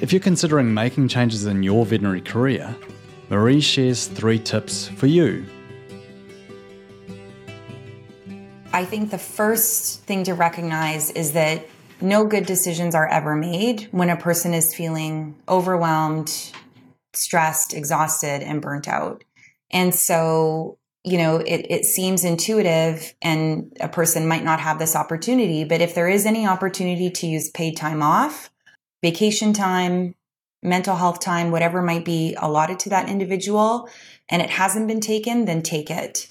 If 0.01 0.13
you're 0.13 0.21
considering 0.21 0.73
making 0.73 1.09
changes 1.09 1.47
in 1.47 1.63
your 1.63 1.85
veterinary 1.85 2.21
career, 2.23 2.75
Marie 3.29 3.61
shares 3.61 4.07
three 4.07 4.39
tips 4.39 4.89
for 4.89 5.07
you 5.07 5.47
I 8.73 8.85
think 8.85 9.11
the 9.11 9.19
first 9.19 10.03
thing 10.05 10.25
to 10.25 10.35
recognize 10.35 11.11
is 11.11 11.33
that 11.33 11.67
no 12.01 12.25
good 12.25 12.47
decisions 12.47 12.95
are 12.95 13.09
ever 13.09 13.35
made 13.35 13.89
when 13.91 14.11
a 14.11 14.17
person 14.17 14.55
is 14.55 14.75
feeling 14.75 15.35
overwhelmed, 15.49 16.53
stressed, 17.13 17.75
exhausted, 17.75 18.43
and 18.43 18.63
burnt 18.63 18.87
out. 18.87 19.25
And 19.73 19.95
so, 19.95 20.79
you 21.05 21.17
know, 21.19 21.37
it, 21.37 21.67
it 21.71 21.85
seems 21.85 22.25
intuitive 22.25 23.15
and 23.23 23.77
a 23.81 23.89
person 23.89 24.29
might 24.29 24.45
not 24.45 24.61
have 24.61 24.79
this 24.79 24.95
opportunity, 24.95 25.65
but 25.65 25.81
if 25.81 25.95
there 25.95 26.09
is 26.09 26.27
any 26.27 26.47
opportunity 26.47 27.11
to 27.11 27.27
use 27.27 27.51
paid 27.51 27.77
time 27.77 28.03
off, 28.03 28.51
vacation 29.03 29.53
time, 29.53 30.15
mental 30.63 30.97
health 30.97 31.21
time, 31.21 31.51
whatever 31.51 31.81
might 31.81 32.05
be 32.05 32.37
allotted 32.39 32.79
to 32.81 32.91
that 32.91 33.09
individual, 33.09 33.89
and 34.29 34.43
it 34.43 34.51
hasn't 34.51 34.89
been 34.89 35.01
taken, 35.01 35.47
then 35.47 35.63
take 35.63 35.91
it 35.91 36.31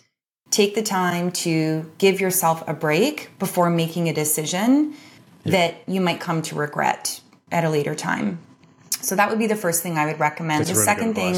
take 0.52 0.76
the 0.76 0.82
time 0.82 1.32
to 1.32 1.92
give 1.98 2.20
yourself 2.20 2.68
a 2.68 2.74
break 2.74 3.30
before 3.40 3.70
making 3.70 4.10
a 4.10 4.14
decision 4.14 4.94
yeah. 5.44 5.52
that 5.52 5.76
you 5.88 6.02
might 6.02 6.20
come 6.20 6.42
to 6.42 6.56
regret 6.56 7.22
at 7.52 7.64
a 7.64 7.70
later 7.70 7.96
time. 7.96 8.40
So 9.02 9.16
that 9.16 9.30
would 9.30 9.40
be 9.40 9.48
the 9.48 9.56
first 9.56 9.82
thing 9.84 9.98
I 9.98 10.06
would 10.06 10.20
recommend. 10.20 10.62
That's 10.62 10.72
the 10.72 10.76
really 10.76 10.86
second 10.86 11.14
thing 11.16 11.36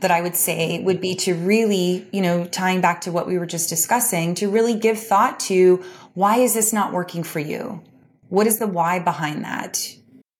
that 0.00 0.10
I 0.10 0.20
would 0.20 0.36
say 0.36 0.80
would 0.82 1.00
be 1.00 1.14
to 1.16 1.34
really, 1.34 2.06
you 2.12 2.20
know, 2.20 2.44
tying 2.46 2.80
back 2.80 3.02
to 3.02 3.12
what 3.12 3.26
we 3.26 3.38
were 3.38 3.46
just 3.46 3.68
discussing, 3.68 4.34
to 4.36 4.48
really 4.48 4.74
give 4.74 4.98
thought 4.98 5.40
to 5.40 5.82
why 6.14 6.38
is 6.38 6.54
this 6.54 6.72
not 6.72 6.92
working 6.92 7.22
for 7.22 7.40
you? 7.40 7.82
What 8.28 8.46
is 8.46 8.58
the 8.58 8.66
why 8.66 8.98
behind 8.98 9.44
that? 9.44 9.94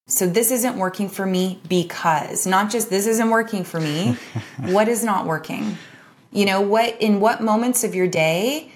So 0.09 0.27
this 0.27 0.51
isn't 0.51 0.77
working 0.77 1.09
for 1.09 1.27
me 1.27 1.61
because, 1.69 2.47
not 2.47 2.71
just 2.71 2.91
this 2.91 3.07
isn't 3.07 3.31
working 3.31 3.65
for 3.65 3.81
me. 3.81 4.17
what 4.61 4.89
is 4.89 5.03
not 5.03 5.27
working? 5.27 5.77
You 6.31 6.47
know, 6.47 6.61
what 6.61 7.01
in 7.01 7.21
what 7.21 7.43
moments 7.43 7.83
of 7.83 7.95
your 7.95 8.07
day 8.07 8.71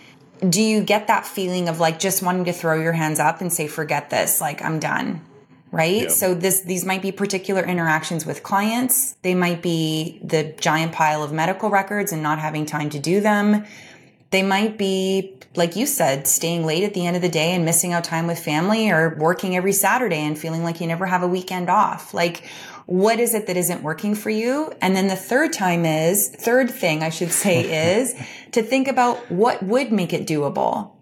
do 0.48 0.62
you 0.62 0.82
get 0.82 1.06
that 1.08 1.26
feeling 1.26 1.68
of 1.68 1.78
like 1.78 1.98
just 1.98 2.22
wanting 2.22 2.46
to 2.46 2.52
throw 2.52 2.80
your 2.80 2.92
hands 2.92 3.20
up 3.20 3.40
and 3.40 3.52
say, 3.52 3.66
forget 3.68 4.10
this, 4.10 4.40
like 4.40 4.62
I'm 4.62 4.78
done? 4.78 5.20
Right. 5.72 6.02
Yeah. 6.02 6.08
So 6.08 6.34
this, 6.34 6.62
these 6.62 6.84
might 6.84 7.00
be 7.00 7.12
particular 7.12 7.62
interactions 7.62 8.26
with 8.26 8.42
clients. 8.42 9.12
They 9.22 9.34
might 9.34 9.62
be 9.62 10.20
the 10.24 10.54
giant 10.58 10.92
pile 10.92 11.22
of 11.22 11.32
medical 11.32 11.70
records 11.70 12.12
and 12.12 12.22
not 12.22 12.40
having 12.40 12.66
time 12.66 12.90
to 12.90 12.98
do 12.98 13.20
them. 13.20 13.64
They 14.30 14.42
might 14.42 14.78
be, 14.78 15.34
like 15.54 15.76
you 15.76 15.86
said, 15.86 16.26
staying 16.26 16.64
late 16.64 16.84
at 16.84 16.94
the 16.94 17.06
end 17.06 17.16
of 17.16 17.22
the 17.22 17.28
day 17.28 17.52
and 17.52 17.64
missing 17.64 17.92
out 17.92 18.04
time 18.04 18.26
with 18.26 18.38
family 18.38 18.90
or 18.90 19.16
working 19.16 19.56
every 19.56 19.72
Saturday 19.72 20.20
and 20.20 20.38
feeling 20.38 20.64
like 20.64 20.80
you 20.80 20.86
never 20.86 21.06
have 21.06 21.22
a 21.22 21.28
weekend 21.28 21.68
off. 21.68 22.14
Like, 22.14 22.44
what 22.86 23.20
is 23.20 23.34
it 23.34 23.46
that 23.46 23.56
isn't 23.56 23.82
working 23.82 24.16
for 24.16 24.30
you? 24.30 24.72
And 24.80 24.96
then 24.96 25.06
the 25.06 25.16
third 25.16 25.52
time 25.52 25.84
is, 25.84 26.28
third 26.28 26.70
thing 26.70 27.02
I 27.04 27.10
should 27.10 27.30
say 27.30 27.94
is 27.96 28.14
to 28.52 28.62
think 28.62 28.88
about 28.88 29.30
what 29.30 29.62
would 29.62 29.92
make 29.92 30.12
it 30.12 30.26
doable. 30.26 30.92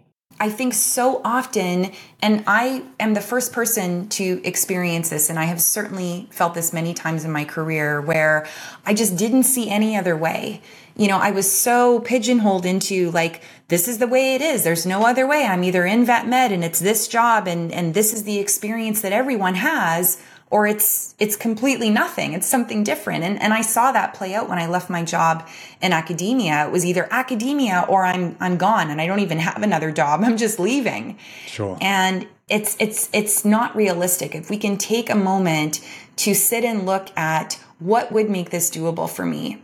I 0.41 0.49
think 0.49 0.73
so 0.73 1.21
often, 1.25 1.91
and 2.21 2.43
I 2.47 2.83
am 2.97 3.13
the 3.13 3.21
first 3.21 3.51
person 3.51 4.07
to 4.09 4.41
experience 4.45 5.09
this, 5.09 5.29
and 5.29 5.37
I 5.37 5.43
have 5.45 5.61
certainly 5.61 6.27
felt 6.31 6.53
this 6.53 6.71
many 6.71 6.93
times 6.93 7.25
in 7.25 7.31
my 7.31 7.43
career 7.43 7.99
where 7.99 8.47
I 8.85 8.93
just 8.93 9.17
didn't 9.17 9.43
see 9.43 9.69
any 9.69 9.97
other 9.97 10.15
way. 10.15 10.61
You 10.95 11.09
know, 11.09 11.17
I 11.17 11.31
was 11.31 11.51
so 11.51 11.99
pigeonholed 11.99 12.65
into 12.65 13.11
like, 13.11 13.41
this 13.67 13.87
is 13.87 13.97
the 13.97 14.07
way 14.07 14.35
it 14.35 14.41
is. 14.41 14.63
There's 14.63 14.85
no 14.85 15.05
other 15.05 15.27
way. 15.27 15.45
I'm 15.45 15.63
either 15.63 15.85
in 15.85 16.05
vet 16.05 16.27
med 16.27 16.51
and 16.51 16.63
it's 16.63 16.79
this 16.79 17.07
job 17.07 17.47
and, 17.47 17.71
and 17.71 17.93
this 17.93 18.13
is 18.13 18.23
the 18.23 18.39
experience 18.39 19.01
that 19.01 19.13
everyone 19.13 19.55
has 19.55 20.21
or 20.51 20.65
it's 20.65 21.15
it's 21.19 21.35
completely 21.35 21.89
nothing. 21.89 22.33
It's 22.33 22.47
something 22.47 22.83
different. 22.83 23.23
And 23.23 23.41
and 23.41 23.53
I 23.53 23.61
saw 23.61 23.91
that 23.91 24.13
play 24.13 24.33
out 24.33 24.49
when 24.49 24.57
I 24.57 24.67
left 24.67 24.89
my 24.89 25.03
job 25.03 25.47
in 25.81 25.93
academia. 25.93 26.65
It 26.65 26.71
was 26.71 26.85
either 26.85 27.07
academia 27.11 27.85
or 27.87 28.05
I'm 28.05 28.35
I'm 28.39 28.57
gone 28.57 28.89
and 28.89 28.99
I 28.99 29.07
don't 29.07 29.19
even 29.19 29.39
have 29.39 29.61
another 29.61 29.91
job. 29.91 30.21
I'm 30.23 30.37
just 30.37 30.59
leaving. 30.59 31.17
Sure. 31.45 31.77
And 31.81 32.27
it's 32.47 32.75
it's 32.79 33.09
it's 33.13 33.45
not 33.45 33.75
realistic. 33.75 34.35
If 34.35 34.49
we 34.49 34.57
can 34.57 34.77
take 34.77 35.09
a 35.09 35.15
moment 35.15 35.85
to 36.17 36.33
sit 36.33 36.63
and 36.63 36.85
look 36.85 37.15
at 37.17 37.59
what 37.79 38.11
would 38.11 38.29
make 38.29 38.49
this 38.49 38.69
doable 38.69 39.09
for 39.09 39.25
me. 39.25 39.61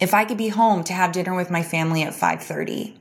If 0.00 0.14
I 0.14 0.24
could 0.24 0.38
be 0.38 0.48
home 0.48 0.84
to 0.84 0.92
have 0.92 1.10
dinner 1.10 1.34
with 1.34 1.50
my 1.50 1.62
family 1.62 2.02
at 2.02 2.12
5:30 2.12 2.94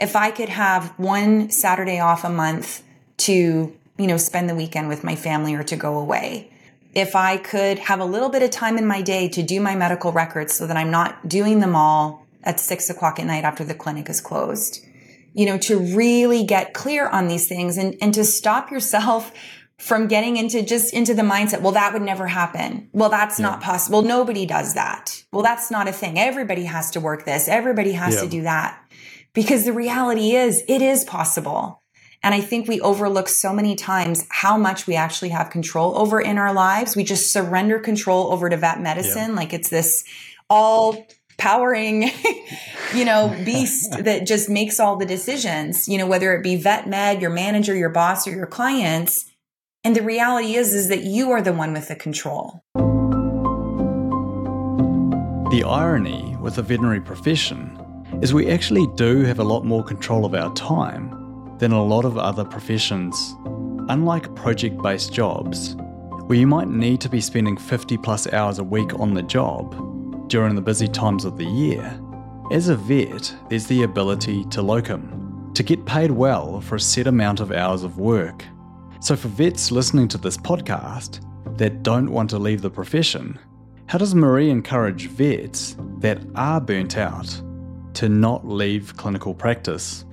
if 0.00 0.16
I 0.16 0.30
could 0.30 0.48
have 0.48 0.98
one 0.98 1.50
Saturday 1.50 2.00
off 2.00 2.24
a 2.24 2.30
month 2.30 2.82
to 3.18 3.76
you 3.98 4.06
know 4.06 4.16
spend 4.16 4.48
the 4.48 4.54
weekend 4.54 4.88
with 4.88 5.04
my 5.04 5.14
family 5.14 5.54
or 5.54 5.62
to 5.64 5.76
go 5.76 5.98
away 5.98 6.49
if 6.94 7.14
I 7.14 7.36
could 7.36 7.78
have 7.78 8.00
a 8.00 8.04
little 8.04 8.28
bit 8.28 8.42
of 8.42 8.50
time 8.50 8.76
in 8.76 8.86
my 8.86 9.02
day 9.02 9.28
to 9.30 9.42
do 9.42 9.60
my 9.60 9.74
medical 9.74 10.12
records 10.12 10.54
so 10.54 10.66
that 10.66 10.76
I'm 10.76 10.90
not 10.90 11.28
doing 11.28 11.60
them 11.60 11.76
all 11.76 12.26
at 12.42 12.58
six 12.58 12.90
o'clock 12.90 13.18
at 13.18 13.26
night 13.26 13.44
after 13.44 13.64
the 13.64 13.74
clinic 13.74 14.08
is 14.08 14.20
closed. 14.20 14.84
You 15.32 15.46
know, 15.46 15.58
to 15.58 15.78
really 15.78 16.44
get 16.44 16.74
clear 16.74 17.08
on 17.08 17.28
these 17.28 17.46
things 17.46 17.76
and, 17.76 17.96
and 18.02 18.12
to 18.14 18.24
stop 18.24 18.70
yourself 18.70 19.32
from 19.78 20.08
getting 20.08 20.36
into 20.36 20.62
just 20.62 20.92
into 20.92 21.14
the 21.14 21.22
mindset, 21.22 21.62
well, 21.62 21.72
that 21.72 21.94
would 21.94 22.02
never 22.02 22.26
happen. 22.26 22.90
Well, 22.92 23.08
that's 23.08 23.38
yeah. 23.38 23.46
not 23.46 23.62
possible. 23.62 24.02
Nobody 24.02 24.44
does 24.44 24.74
that. 24.74 25.24
Well, 25.32 25.42
that's 25.42 25.70
not 25.70 25.88
a 25.88 25.92
thing. 25.92 26.18
Everybody 26.18 26.64
has 26.64 26.90
to 26.90 27.00
work 27.00 27.24
this. 27.24 27.48
Everybody 27.48 27.92
has 27.92 28.16
yeah. 28.16 28.20
to 28.22 28.28
do 28.28 28.42
that. 28.42 28.78
Because 29.32 29.64
the 29.64 29.72
reality 29.72 30.32
is 30.32 30.64
it 30.68 30.82
is 30.82 31.04
possible. 31.04 31.79
And 32.22 32.34
I 32.34 32.40
think 32.40 32.68
we 32.68 32.80
overlook 32.80 33.28
so 33.28 33.52
many 33.52 33.74
times 33.74 34.26
how 34.28 34.58
much 34.58 34.86
we 34.86 34.94
actually 34.94 35.30
have 35.30 35.48
control 35.48 35.96
over 35.96 36.20
in 36.20 36.36
our 36.36 36.52
lives. 36.52 36.94
We 36.94 37.02
just 37.02 37.32
surrender 37.32 37.78
control 37.78 38.32
over 38.32 38.50
to 38.50 38.56
vet 38.58 38.80
medicine. 38.80 39.30
Yeah. 39.30 39.36
Like 39.36 39.54
it's 39.54 39.70
this 39.70 40.04
all 40.50 41.06
powering, 41.38 42.10
you 42.94 43.06
know, 43.06 43.34
beast 43.44 43.92
that 44.04 44.26
just 44.26 44.50
makes 44.50 44.78
all 44.78 44.96
the 44.96 45.06
decisions, 45.06 45.88
you 45.88 45.96
know, 45.96 46.06
whether 46.06 46.34
it 46.34 46.42
be 46.42 46.56
vet 46.56 46.86
med, 46.86 47.22
your 47.22 47.30
manager, 47.30 47.74
your 47.74 47.88
boss, 47.88 48.28
or 48.28 48.32
your 48.32 48.46
clients. 48.46 49.24
And 49.82 49.96
the 49.96 50.02
reality 50.02 50.56
is, 50.56 50.74
is 50.74 50.88
that 50.88 51.04
you 51.04 51.30
are 51.30 51.40
the 51.40 51.54
one 51.54 51.72
with 51.72 51.88
the 51.88 51.96
control. 51.96 52.62
The 55.50 55.64
irony 55.66 56.36
with 56.38 56.56
the 56.56 56.62
veterinary 56.62 57.00
profession 57.00 57.78
is 58.20 58.34
we 58.34 58.50
actually 58.50 58.86
do 58.96 59.22
have 59.22 59.38
a 59.38 59.44
lot 59.44 59.64
more 59.64 59.82
control 59.82 60.26
of 60.26 60.34
our 60.34 60.52
time 60.54 61.19
than 61.60 61.72
a 61.72 61.84
lot 61.84 62.04
of 62.04 62.18
other 62.18 62.44
professions. 62.44 63.36
Unlike 63.88 64.34
project 64.34 64.82
based 64.82 65.12
jobs, 65.12 65.76
where 66.26 66.38
you 66.38 66.46
might 66.46 66.68
need 66.68 67.00
to 67.02 67.08
be 67.08 67.20
spending 67.20 67.56
50 67.56 67.98
plus 67.98 68.32
hours 68.32 68.58
a 68.58 68.64
week 68.64 68.98
on 68.98 69.14
the 69.14 69.22
job 69.22 70.28
during 70.28 70.54
the 70.54 70.62
busy 70.62 70.88
times 70.88 71.24
of 71.24 71.36
the 71.36 71.44
year, 71.44 72.00
as 72.50 72.68
a 72.68 72.76
vet, 72.76 73.34
there's 73.48 73.66
the 73.66 73.82
ability 73.82 74.44
to 74.46 74.62
locum, 74.62 75.52
to 75.54 75.62
get 75.62 75.84
paid 75.84 76.10
well 76.10 76.60
for 76.60 76.76
a 76.76 76.80
set 76.80 77.06
amount 77.06 77.40
of 77.40 77.52
hours 77.52 77.82
of 77.82 77.98
work. 77.98 78.44
So, 79.00 79.14
for 79.14 79.28
vets 79.28 79.70
listening 79.70 80.08
to 80.08 80.18
this 80.18 80.36
podcast 80.36 81.20
that 81.58 81.82
don't 81.82 82.10
want 82.10 82.30
to 82.30 82.38
leave 82.38 82.62
the 82.62 82.70
profession, 82.70 83.38
how 83.86 83.98
does 83.98 84.14
Marie 84.14 84.50
encourage 84.50 85.08
vets 85.08 85.76
that 85.98 86.20
are 86.34 86.60
burnt 86.60 86.96
out 86.96 87.40
to 87.94 88.08
not 88.08 88.46
leave 88.46 88.96
clinical 88.96 89.34
practice? 89.34 90.04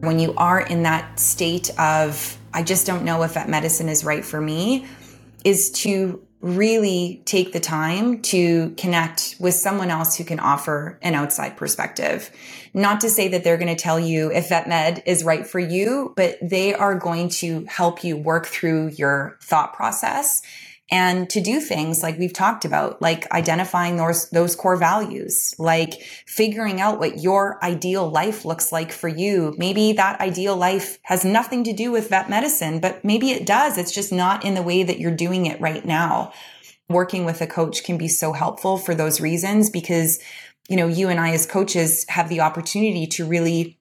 When 0.00 0.18
you 0.18 0.34
are 0.36 0.60
in 0.60 0.84
that 0.84 1.20
state 1.20 1.70
of, 1.78 2.38
I 2.54 2.62
just 2.62 2.86
don't 2.86 3.04
know 3.04 3.22
if 3.22 3.34
that 3.34 3.48
medicine 3.48 3.88
is 3.88 4.02
right 4.02 4.24
for 4.24 4.40
me, 4.40 4.86
is 5.44 5.70
to 5.82 6.26
really 6.40 7.22
take 7.26 7.52
the 7.52 7.60
time 7.60 8.22
to 8.22 8.70
connect 8.78 9.36
with 9.38 9.52
someone 9.52 9.90
else 9.90 10.16
who 10.16 10.24
can 10.24 10.40
offer 10.40 10.98
an 11.02 11.14
outside 11.14 11.54
perspective. 11.58 12.30
Not 12.72 13.02
to 13.02 13.10
say 13.10 13.28
that 13.28 13.44
they're 13.44 13.58
going 13.58 13.74
to 13.74 13.80
tell 13.80 14.00
you 14.00 14.32
if 14.32 14.48
vet 14.48 14.66
med 14.66 15.02
is 15.04 15.22
right 15.22 15.46
for 15.46 15.58
you, 15.58 16.14
but 16.16 16.38
they 16.40 16.72
are 16.72 16.94
going 16.94 17.28
to 17.40 17.66
help 17.66 18.02
you 18.02 18.16
work 18.16 18.46
through 18.46 18.92
your 18.96 19.36
thought 19.42 19.74
process 19.74 20.40
and 20.90 21.30
to 21.30 21.40
do 21.40 21.60
things 21.60 22.02
like 22.02 22.18
we've 22.18 22.32
talked 22.32 22.64
about, 22.64 23.00
like 23.00 23.30
identifying 23.30 23.96
those, 23.96 24.28
those 24.30 24.56
core 24.56 24.76
values, 24.76 25.54
like 25.58 26.02
figuring 26.26 26.80
out 26.80 26.98
what 26.98 27.20
your 27.20 27.62
ideal 27.64 28.10
life 28.10 28.44
looks 28.44 28.72
like 28.72 28.90
for 28.90 29.08
you. 29.08 29.54
Maybe 29.56 29.92
that 29.92 30.20
ideal 30.20 30.56
life 30.56 30.98
has 31.02 31.24
nothing 31.24 31.62
to 31.64 31.72
do 31.72 31.92
with 31.92 32.08
vet 32.08 32.28
medicine, 32.28 32.80
but 32.80 33.04
maybe 33.04 33.30
it 33.30 33.46
does. 33.46 33.78
It's 33.78 33.92
just 33.92 34.12
not 34.12 34.44
in 34.44 34.54
the 34.54 34.62
way 34.62 34.82
that 34.82 34.98
you're 34.98 35.14
doing 35.14 35.46
it 35.46 35.60
right 35.60 35.84
now. 35.84 36.32
Working 36.88 37.24
with 37.24 37.40
a 37.40 37.46
coach 37.46 37.84
can 37.84 37.96
be 37.96 38.08
so 38.08 38.32
helpful 38.32 38.76
for 38.76 38.94
those 38.94 39.20
reasons 39.20 39.70
because, 39.70 40.18
you 40.68 40.76
know, 40.76 40.88
you 40.88 41.08
and 41.08 41.20
I 41.20 41.30
as 41.30 41.46
coaches 41.46 42.04
have 42.08 42.28
the 42.28 42.40
opportunity 42.40 43.06
to 43.08 43.24
really 43.24 43.79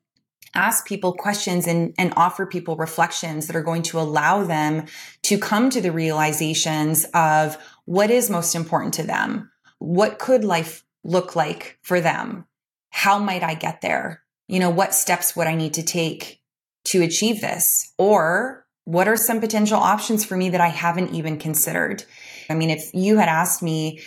ask 0.54 0.88
people 0.88 1.14
questions 1.14 1.68
and, 1.68 1.94
and 1.98 2.14
offer 2.16 2.46
people 2.46 2.76
reflections 2.76 3.48
that 3.48 3.56
are 3.56 3.64
going 3.64 3.84
to 3.84 4.00
allow 4.00 4.44
them 4.44 4.86
to 5.24 5.38
come 5.38 5.70
to 5.70 5.82
the 5.82 5.92
realizations 5.92 7.06
of 7.14 7.58
what 7.86 8.10
is 8.10 8.30
most 8.30 8.56
important 8.56 8.94
to 8.96 9.04
them. 9.04 9.52
What 9.80 10.20
could 10.20 10.44
life 10.44 10.84
look 11.04 11.36
like 11.36 11.78
for 11.82 12.02
them? 12.02 12.46
How 12.90 13.20
might 13.20 13.44
I 13.44 13.54
get 13.54 13.82
there? 13.82 14.24
You 14.48 14.60
know, 14.60 14.70
what 14.70 14.94
steps 14.94 15.36
would 15.36 15.48
I 15.48 15.56
need 15.56 15.76
to 15.76 15.84
take 15.84 16.42
to 16.86 17.04
achieve 17.04 17.42
this? 17.42 17.94
Or 17.98 18.66
what 18.86 19.08
are 19.08 19.18
some 19.18 19.40
potential 19.40 19.78
options 19.78 20.26
for 20.26 20.36
me 20.36 20.50
that 20.50 20.62
I 20.62 20.70
haven't 20.70 21.14
even 21.14 21.38
considered? 21.38 22.04
I 22.50 22.56
mean, 22.56 22.72
if 22.72 22.90
you 22.94 23.18
had 23.18 23.30
asked 23.30 23.62
me 23.62 24.02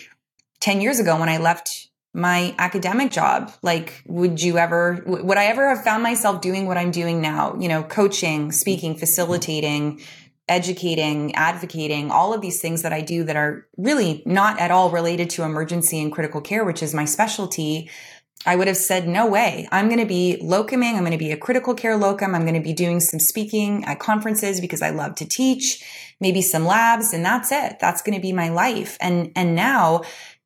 10 0.59 0.81
years 0.81 0.99
ago 0.99 1.17
when 1.19 1.29
I 1.29 1.37
left 1.37 1.89
my 2.13 2.53
academic 2.59 3.11
job. 3.11 3.51
Like 3.61 4.03
would 4.05 4.41
you 4.41 4.57
ever 4.57 5.03
would 5.05 5.37
i 5.37 5.45
ever 5.45 5.69
have 5.69 5.83
found 5.83 6.03
myself 6.03 6.41
doing 6.41 6.67
what 6.67 6.77
i'm 6.77 6.91
doing 6.91 7.21
now? 7.21 7.55
You 7.59 7.67
know 7.67 7.83
coaching 7.83 8.51
speaking 8.51 8.95
facilitating 8.95 10.01
educating 10.47 11.33
advocating 11.35 12.11
all 12.11 12.33
of 12.33 12.41
these 12.41 12.61
things 12.61 12.81
that 12.81 12.91
i 12.91 12.99
do 12.99 13.23
that 13.23 13.37
are 13.37 13.65
really 13.77 14.21
not 14.25 14.59
at 14.59 14.71
all 14.71 14.91
related 14.91 15.29
to 15.29 15.43
emergency 15.43 16.01
and 16.01 16.11
critical 16.11 16.41
care 16.41 16.63
which 16.63 16.83
is 16.83 16.93
my 16.93 17.05
specialty. 17.05 17.89
I 18.45 18.57
would 18.57 18.67
have 18.67 18.75
said 18.75 19.07
no 19.07 19.25
way. 19.25 19.69
I'm 19.71 19.87
going 19.87 20.01
to 20.01 20.05
be 20.05 20.37
locuming. 20.43 20.95
I'm 20.95 21.05
going 21.05 21.13
to 21.13 21.17
be 21.17 21.31
a 21.31 21.37
critical 21.37 21.73
care 21.73 21.95
locum. 21.95 22.35
I'm 22.35 22.41
going 22.41 22.55
to 22.55 22.59
be 22.59 22.73
doing 22.73 22.99
some 22.99 23.19
speaking 23.19 23.85
at 23.85 23.99
conferences 23.99 24.59
because 24.59 24.81
i 24.81 24.89
love 24.89 25.15
to 25.15 25.25
teach 25.25 25.81
maybe 26.19 26.41
some 26.41 26.65
labs 26.65 27.13
and 27.13 27.23
that's 27.23 27.51
it. 27.51 27.77
That's 27.79 28.01
going 28.01 28.15
to 28.15 28.21
be 28.21 28.33
my 28.33 28.49
life. 28.49 28.97
And 28.99 29.31
and 29.35 29.55
now 29.55 30.01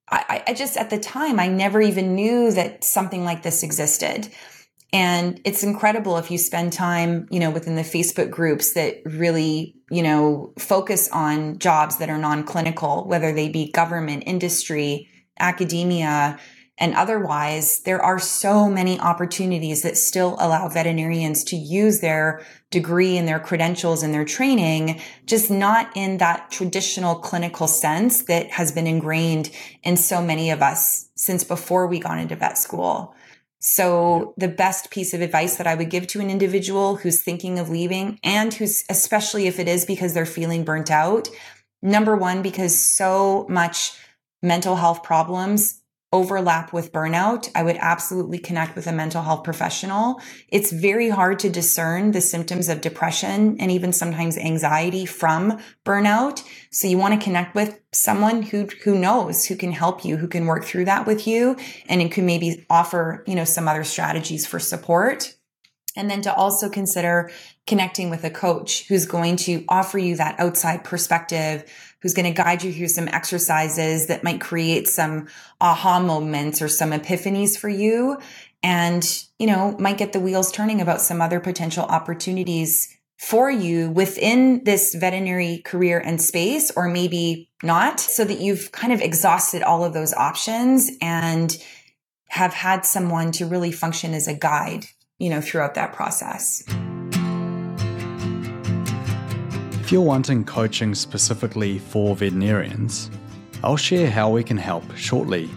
I, 0.10 0.44
I 0.48 0.54
just 0.54 0.78
at 0.78 0.90
the 0.90 1.00
time 1.00 1.40
I 1.40 1.48
never 1.48 1.82
even 1.82 2.16
knew 2.16 2.52
that 2.52 2.84
something 2.84 3.24
like 3.24 3.44
this 3.44 3.64
existed. 3.64 4.30
And 4.94 5.42
it's 5.44 5.64
incredible 5.64 6.18
if 6.18 6.32
you 6.32 6.38
spend 6.38 6.72
time, 6.72 7.28
you 7.30 7.42
know, 7.42 7.52
within 7.52 7.76
the 7.76 7.82
Facebook 7.82 8.30
groups 8.30 8.74
that 8.74 9.02
really, 9.06 9.76
you 9.92 10.02
know, 10.02 10.54
focus 10.58 11.10
on 11.12 11.60
jobs 11.60 11.98
that 11.98 12.10
are 12.10 12.18
non-clinical, 12.18 13.06
whether 13.06 13.34
they 13.34 13.50
be 13.50 13.70
government, 13.72 14.24
industry, 14.26 15.10
academia, 15.40 16.40
and 16.80 16.94
otherwise, 16.94 17.80
there 17.80 18.02
are 18.02 18.20
so 18.20 18.70
many 18.70 19.00
opportunities 19.00 19.82
that 19.82 19.98
still 19.98 20.36
allow 20.40 20.70
veterinarians 20.70 21.44
to 21.46 21.56
use 21.56 22.02
their 22.02 22.46
degree 22.70 23.18
and 23.18 23.28
their 23.28 23.40
credentials 23.40 24.04
and 24.04 24.14
their 24.14 24.26
training, 24.26 25.02
just 25.26 25.50
not 25.50 25.90
in 25.96 26.18
that 26.18 26.52
traditional 26.52 27.16
clinical 27.16 27.68
sense 27.68 28.24
that 28.24 28.52
has 28.52 28.72
been 28.72 28.86
ingrained 28.86 29.50
in 29.82 29.98
so 29.98 30.22
many 30.22 30.52
of 30.52 30.62
us 30.62 31.10
since 31.16 31.44
before 31.44 31.88
we 31.88 32.00
got 32.00 32.20
into 32.20 32.36
vet 32.36 32.60
school. 32.60 33.16
So 33.60 34.36
the 34.38 34.48
best 34.48 34.92
piece 34.92 35.16
of 35.16 35.22
advice 35.22 35.56
that 35.56 35.66
I 35.66 35.74
would 35.74 35.90
give 35.90 36.06
to 36.08 36.22
an 36.22 36.30
individual 36.30 36.98
who's 36.98 37.24
thinking 37.24 37.58
of 37.58 37.70
leaving 37.70 38.20
and 38.24 38.54
who's, 38.54 38.84
especially 38.88 39.48
if 39.48 39.58
it 39.58 39.68
is 39.68 39.84
because 39.84 40.14
they're 40.14 40.28
feeling 40.28 40.64
burnt 40.64 40.92
out, 40.92 41.28
number 41.82 42.16
one, 42.16 42.44
because 42.44 42.80
so 42.80 43.48
much 43.50 43.94
mental 44.44 44.76
health 44.76 45.02
problems 45.02 45.82
overlap 46.14 46.72
with 46.72 46.94
burnout, 46.94 47.50
I 47.54 47.64
would 47.64 47.76
absolutely 47.78 48.38
connect 48.40 48.76
with 48.76 48.88
a 48.88 48.94
mental 48.94 49.22
health 49.22 49.44
professional. 49.44 50.22
It's 50.48 50.72
very 50.72 51.10
hard 51.10 51.40
to 51.40 51.50
discern 51.50 52.12
the 52.12 52.22
symptoms 52.22 52.70
of 52.70 52.80
depression 52.80 53.58
and 53.60 53.72
even 53.72 53.92
sometimes 53.92 54.38
anxiety 54.38 55.06
from 55.06 55.60
burnout. 55.86 56.44
So 56.72 56.88
you 56.88 56.98
want 56.98 57.20
to 57.20 57.24
connect 57.24 57.56
with 57.56 57.80
someone 57.92 58.42
who 58.42 58.68
who 58.84 58.98
knows, 58.98 59.46
who 59.46 59.58
can 59.58 59.74
help 59.74 60.06
you, 60.06 60.16
who 60.16 60.28
can 60.28 60.46
work 60.46 60.64
through 60.64 60.86
that 60.86 61.06
with 61.06 61.28
you 61.28 61.58
and 61.90 62.02
it 62.02 62.12
can 62.12 62.26
maybe 62.26 62.66
offer, 62.70 63.24
you 63.28 63.36
know, 63.36 63.46
some 63.46 63.68
other 63.68 63.84
strategies 63.84 64.48
for 64.48 64.60
support. 64.60 65.36
And 65.98 66.12
then 66.12 66.22
to 66.22 66.34
also 66.34 66.70
consider 66.70 67.32
connecting 67.66 68.12
with 68.12 68.24
a 68.24 68.30
coach 68.30 68.88
who's 68.88 69.08
going 69.08 69.36
to 69.38 69.66
offer 69.68 69.98
you 69.98 70.16
that 70.18 70.40
outside 70.40 70.84
perspective, 70.84 71.70
who's 72.02 72.14
going 72.14 72.32
to 72.32 72.44
guide 72.44 72.64
you 72.64 72.72
through 72.72 72.88
some 72.88 73.08
exercises 73.08 74.08
that 74.08 74.24
might 74.24 74.42
create 74.42 74.88
some 74.88 75.28
aha 75.60 76.00
moments 76.00 76.62
or 76.62 76.68
some 76.68 76.92
epiphanies 76.92 77.58
for 77.58 77.70
you. 77.70 78.18
And, 78.64 79.04
you 79.40 79.48
know, 79.48 79.76
might 79.80 79.98
get 79.98 80.14
the 80.14 80.20
wheels 80.20 80.52
turning 80.52 80.82
about 80.82 81.02
some 81.02 81.22
other 81.22 81.40
potential 81.40 81.84
opportunities 81.84 82.96
for 83.18 83.50
you 83.50 83.90
within 83.90 84.64
this 84.64 84.94
veterinary 84.94 85.60
career 85.60 86.00
and 86.00 86.22
space, 86.22 86.72
or 86.76 86.88
maybe 86.88 87.50
not, 87.64 88.00
so 88.00 88.24
that 88.24 88.40
you've 88.40 88.72
kind 88.72 88.94
of 88.94 89.02
exhausted 89.02 89.64
all 89.64 89.84
of 89.84 89.94
those 89.94 90.14
options 90.14 90.92
and 91.02 91.58
have 92.30 92.54
had 92.54 92.86
someone 92.86 93.32
to 93.32 93.46
really 93.46 93.72
function 93.72 94.14
as 94.14 94.28
a 94.28 94.34
guide, 94.34 94.86
you 95.18 95.30
know, 95.30 95.42
throughout 95.42 95.74
that 95.76 95.94
process. 95.94 96.64
If 99.88 99.94
you're 99.94 100.02
wanting 100.02 100.44
coaching 100.44 100.94
specifically 100.94 101.80
for 101.80 102.14
veterinarians, 102.14 103.10
I'll 103.64 103.78
share 103.78 104.12
how 104.12 104.30
we 104.30 104.44
can 104.44 104.58
help 104.58 104.84
shortly. 104.98 105.50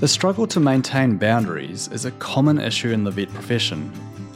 The 0.00 0.08
struggle 0.08 0.44
to 0.48 0.58
maintain 0.58 1.18
boundaries 1.18 1.86
is 1.92 2.04
a 2.04 2.10
common 2.10 2.58
issue 2.58 2.90
in 2.90 3.04
the 3.04 3.12
vet 3.12 3.32
profession, 3.32 3.92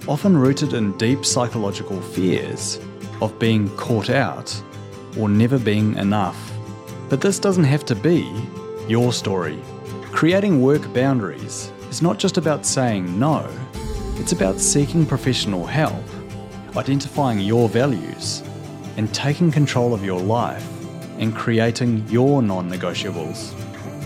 often 0.07 0.37
rooted 0.37 0.75
in 0.75 0.97
deep 0.99 1.25
psychological 1.25 2.01
fears 2.01 2.79
of 3.21 3.37
being 3.41 3.69
caught 3.77 4.09
out 4.09 4.55
or 5.19 5.29
never 5.29 5.59
being 5.59 5.97
enough. 5.97 6.53
But 7.09 7.21
this 7.21 7.41
doesn't 7.41 7.65
have 7.65 7.85
to 7.87 7.97
be 7.97 8.33
your 8.87 9.13
story. 9.13 9.59
Creating 10.13 10.63
work 10.63 10.95
boundaries 10.95 11.73
is 11.91 12.03
not 12.03 12.21
just 12.21 12.39
about 12.39 12.65
saying 12.65 13.19
no, 13.19 13.51
it's 14.15 14.31
about 14.31 14.61
seeking 14.61 15.05
professional 15.05 15.67
help, 15.67 16.05
identifying 16.77 17.41
your 17.41 17.69
values, 17.69 18.45
and 19.01 19.15
taking 19.15 19.51
control 19.51 19.95
of 19.95 20.05
your 20.05 20.21
life 20.21 20.63
and 21.19 21.35
creating 21.35 22.07
your 22.11 22.43
non 22.43 22.71
negotiables. 22.71 23.55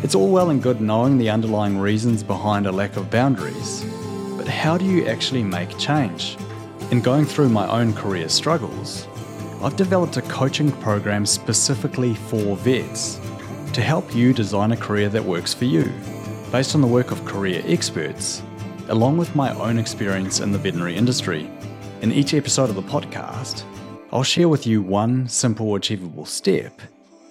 It's 0.05 0.15
all 0.15 0.31
well 0.31 0.51
and 0.51 0.63
good 0.63 0.81
knowing 0.81 1.19
the 1.19 1.31
underlying 1.31 1.79
reasons 1.79 2.23
behind 2.23 2.69
a 2.69 2.71
lack 2.71 2.97
of 2.97 3.11
boundaries, 3.11 3.85
but 4.37 4.47
how 4.47 4.79
do 4.79 4.85
you 4.85 5.05
actually 5.07 5.43
make 5.43 5.77
change? 5.79 6.37
In 6.93 7.01
going 7.01 7.25
through 7.25 7.49
my 7.49 7.67
own 7.67 7.93
career 7.93 8.29
struggles, 8.29 9.09
I've 9.63 9.75
developed 9.75 10.17
a 10.17 10.23
coaching 10.23 10.71
program 10.71 11.27
specifically 11.27 12.15
for 12.15 12.55
vets 12.59 13.19
to 13.73 13.81
help 13.81 14.15
you 14.15 14.33
design 14.33 14.71
a 14.71 14.77
career 14.77 15.09
that 15.09 15.25
works 15.25 15.53
for 15.53 15.65
you, 15.65 15.93
based 16.53 16.77
on 16.77 16.81
the 16.81 16.87
work 16.87 17.11
of 17.11 17.25
career 17.25 17.65
experts, 17.67 18.45
along 18.91 19.17
with 19.17 19.35
my 19.35 19.53
own 19.57 19.77
experience 19.77 20.39
in 20.39 20.53
the 20.53 20.59
veterinary 20.59 20.95
industry. 20.95 21.51
In 22.01 22.13
each 22.13 22.33
episode 22.33 22.71
of 22.71 22.77
the 22.77 22.83
podcast, 22.83 23.65
I'll 24.15 24.23
share 24.23 24.49
with 24.49 24.65
you 24.65 24.81
one 24.81 25.27
simple, 25.27 25.75
achievable 25.75 26.25
step 26.25 26.81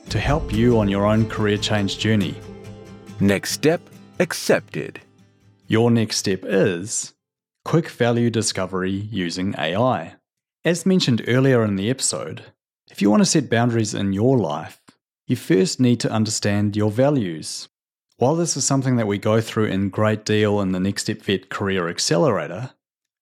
to 0.10 0.20
help 0.20 0.52
you 0.52 0.80
on 0.80 0.90
your 0.90 1.06
own 1.06 1.30
career 1.30 1.56
change 1.56 1.98
journey. 1.98 2.36
Next 3.22 3.52
step 3.52 3.80
accepted. 4.20 5.00
Your 5.68 5.90
next 5.90 6.18
step 6.18 6.42
is 6.44 7.14
quick 7.64 7.88
value 7.90 8.30
discovery 8.30 8.92
using 8.92 9.56
AI. 9.58 10.16
As 10.66 10.86
mentioned 10.86 11.24
earlier 11.26 11.64
in 11.64 11.78
the 11.78 11.90
episode, 11.90 12.44
if 12.92 13.02
you 13.02 13.10
want 13.10 13.22
to 13.22 13.26
set 13.26 13.50
boundaries 13.50 13.94
in 13.94 14.12
your 14.12 14.38
life, 14.38 14.82
you 15.26 15.38
first 15.38 15.80
need 15.80 16.02
to 16.02 16.12
understand 16.12 16.76
your 16.76 16.92
values. 16.92 17.70
While 18.18 18.36
this 18.36 18.58
is 18.58 18.66
something 18.66 18.98
that 18.98 19.08
we 19.08 19.18
go 19.18 19.40
through 19.40 19.68
in 19.68 19.90
great 19.90 20.26
deal 20.26 20.60
in 20.60 20.74
the 20.74 20.82
Next 20.82 21.04
Step 21.04 21.22
Vet 21.22 21.48
Career 21.48 21.88
Accelerator, 21.88 22.72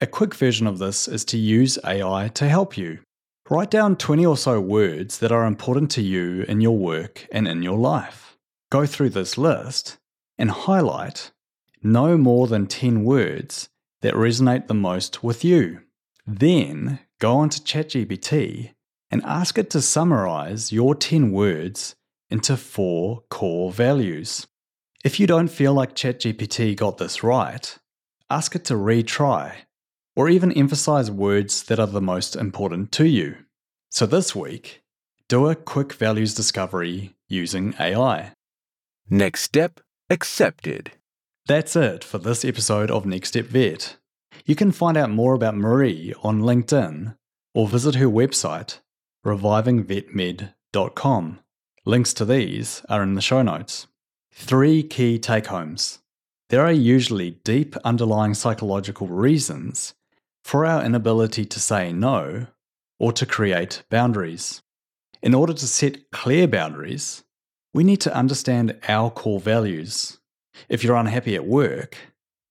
a 0.02 0.08
quick 0.08 0.34
version 0.34 0.65
of 0.65 0.80
this 0.80 1.08
is 1.08 1.24
to 1.26 1.38
use 1.38 1.78
AI 1.86 2.28
to 2.30 2.50
help 2.50 2.76
you. 2.76 2.97
Write 3.51 3.69
down 3.69 3.97
20 3.97 4.25
or 4.25 4.37
so 4.37 4.61
words 4.61 5.17
that 5.19 5.33
are 5.33 5.45
important 5.45 5.91
to 5.91 6.01
you 6.01 6.43
in 6.43 6.61
your 6.61 6.77
work 6.77 7.27
and 7.33 7.49
in 7.49 7.61
your 7.61 7.77
life. 7.77 8.37
Go 8.69 8.85
through 8.85 9.09
this 9.09 9.37
list 9.37 9.97
and 10.37 10.49
highlight 10.49 11.31
no 11.83 12.15
more 12.15 12.47
than 12.47 12.65
10 12.65 13.03
words 13.03 13.67
that 14.03 14.13
resonate 14.13 14.67
the 14.67 14.73
most 14.73 15.21
with 15.21 15.43
you. 15.43 15.81
Then 16.25 16.99
go 17.19 17.39
on 17.39 17.49
to 17.49 17.59
ChatGPT 17.59 18.71
and 19.11 19.21
ask 19.25 19.57
it 19.57 19.69
to 19.71 19.81
summarize 19.81 20.71
your 20.71 20.95
10 20.95 21.33
words 21.33 21.97
into 22.29 22.55
four 22.55 23.23
core 23.29 23.73
values. 23.73 24.47
If 25.03 25.19
you 25.19 25.27
don't 25.27 25.49
feel 25.49 25.73
like 25.73 25.93
ChatGPT 25.93 26.77
got 26.77 26.99
this 26.99 27.21
right, 27.21 27.77
ask 28.29 28.55
it 28.55 28.63
to 28.63 28.75
retry 28.75 29.55
or 30.21 30.29
even 30.29 30.51
emphasize 30.51 31.10
words 31.10 31.63
that 31.63 31.79
are 31.79 31.88
the 31.88 31.99
most 31.99 32.36
important 32.36 32.91
to 32.91 33.07
you. 33.07 33.36
So 33.89 34.05
this 34.05 34.36
week, 34.36 34.84
do 35.27 35.47
a 35.47 35.55
quick 35.55 35.93
values 35.93 36.36
discovery 36.36 37.15
using 37.27 37.73
AI. 37.79 38.34
Next 39.10 39.41
step 39.41 39.79
accepted. 40.12 40.91
That's 41.47 41.75
it 41.75 42.03
for 42.03 42.19
this 42.19 42.45
episode 42.45 42.91
of 42.91 43.03
Next 43.03 43.29
Step 43.29 43.45
Vet. 43.45 43.97
You 44.45 44.53
can 44.53 44.71
find 44.71 44.95
out 44.95 45.10
more 45.10 45.34
about 45.34 45.57
Marie 45.57 46.13
on 46.21 46.41
LinkedIn 46.41 47.15
or 47.55 47.67
visit 47.67 47.95
her 47.95 48.05
website, 48.05 48.77
revivingvetmed.com. 49.25 51.39
Links 51.84 52.13
to 52.13 52.25
these 52.25 52.84
are 52.88 53.01
in 53.01 53.15
the 53.15 53.21
show 53.21 53.41
notes. 53.41 53.88
Three 54.31 54.84
key 54.84 55.17
take 55.17 55.47
homes. 55.47 55.97
There 56.49 56.63
are 56.63 56.71
usually 56.71 57.39
deep 57.43 57.75
underlying 57.84 58.36
psychological 58.36 59.07
reasons 59.07 59.95
for 60.43 60.65
our 60.65 60.84
inability 60.84 61.45
to 61.45 61.60
say 61.60 61.93
no 61.93 62.47
or 62.99 63.12
to 63.13 63.25
create 63.25 63.84
boundaries. 63.89 64.62
In 65.21 65.34
order 65.34 65.54
to 65.54 65.67
set 65.67 66.12
clear 66.12 66.47
boundaries, 66.47 67.23
we 67.73 67.84
need 67.84 68.01
to 68.01 68.15
understand 68.15 68.77
our 68.88 69.10
core 69.10 69.39
values. 69.39 70.19
If 70.67 70.84
you're 70.84 70.95
unhappy 70.95 71.36
at 71.36 71.45
work, 71.45 71.97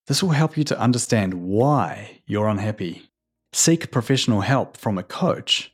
this 0.07 0.23
will 0.23 0.31
help 0.31 0.57
you 0.57 0.65
to 0.65 0.81
understand 0.81 1.35
why 1.35 2.21
you're 2.27 2.49
unhappy. 2.49 3.11
Seek 3.53 3.91
professional 3.91 4.41
help 4.41 4.77
from 4.77 4.99
a 4.99 5.03
coach 5.03 5.73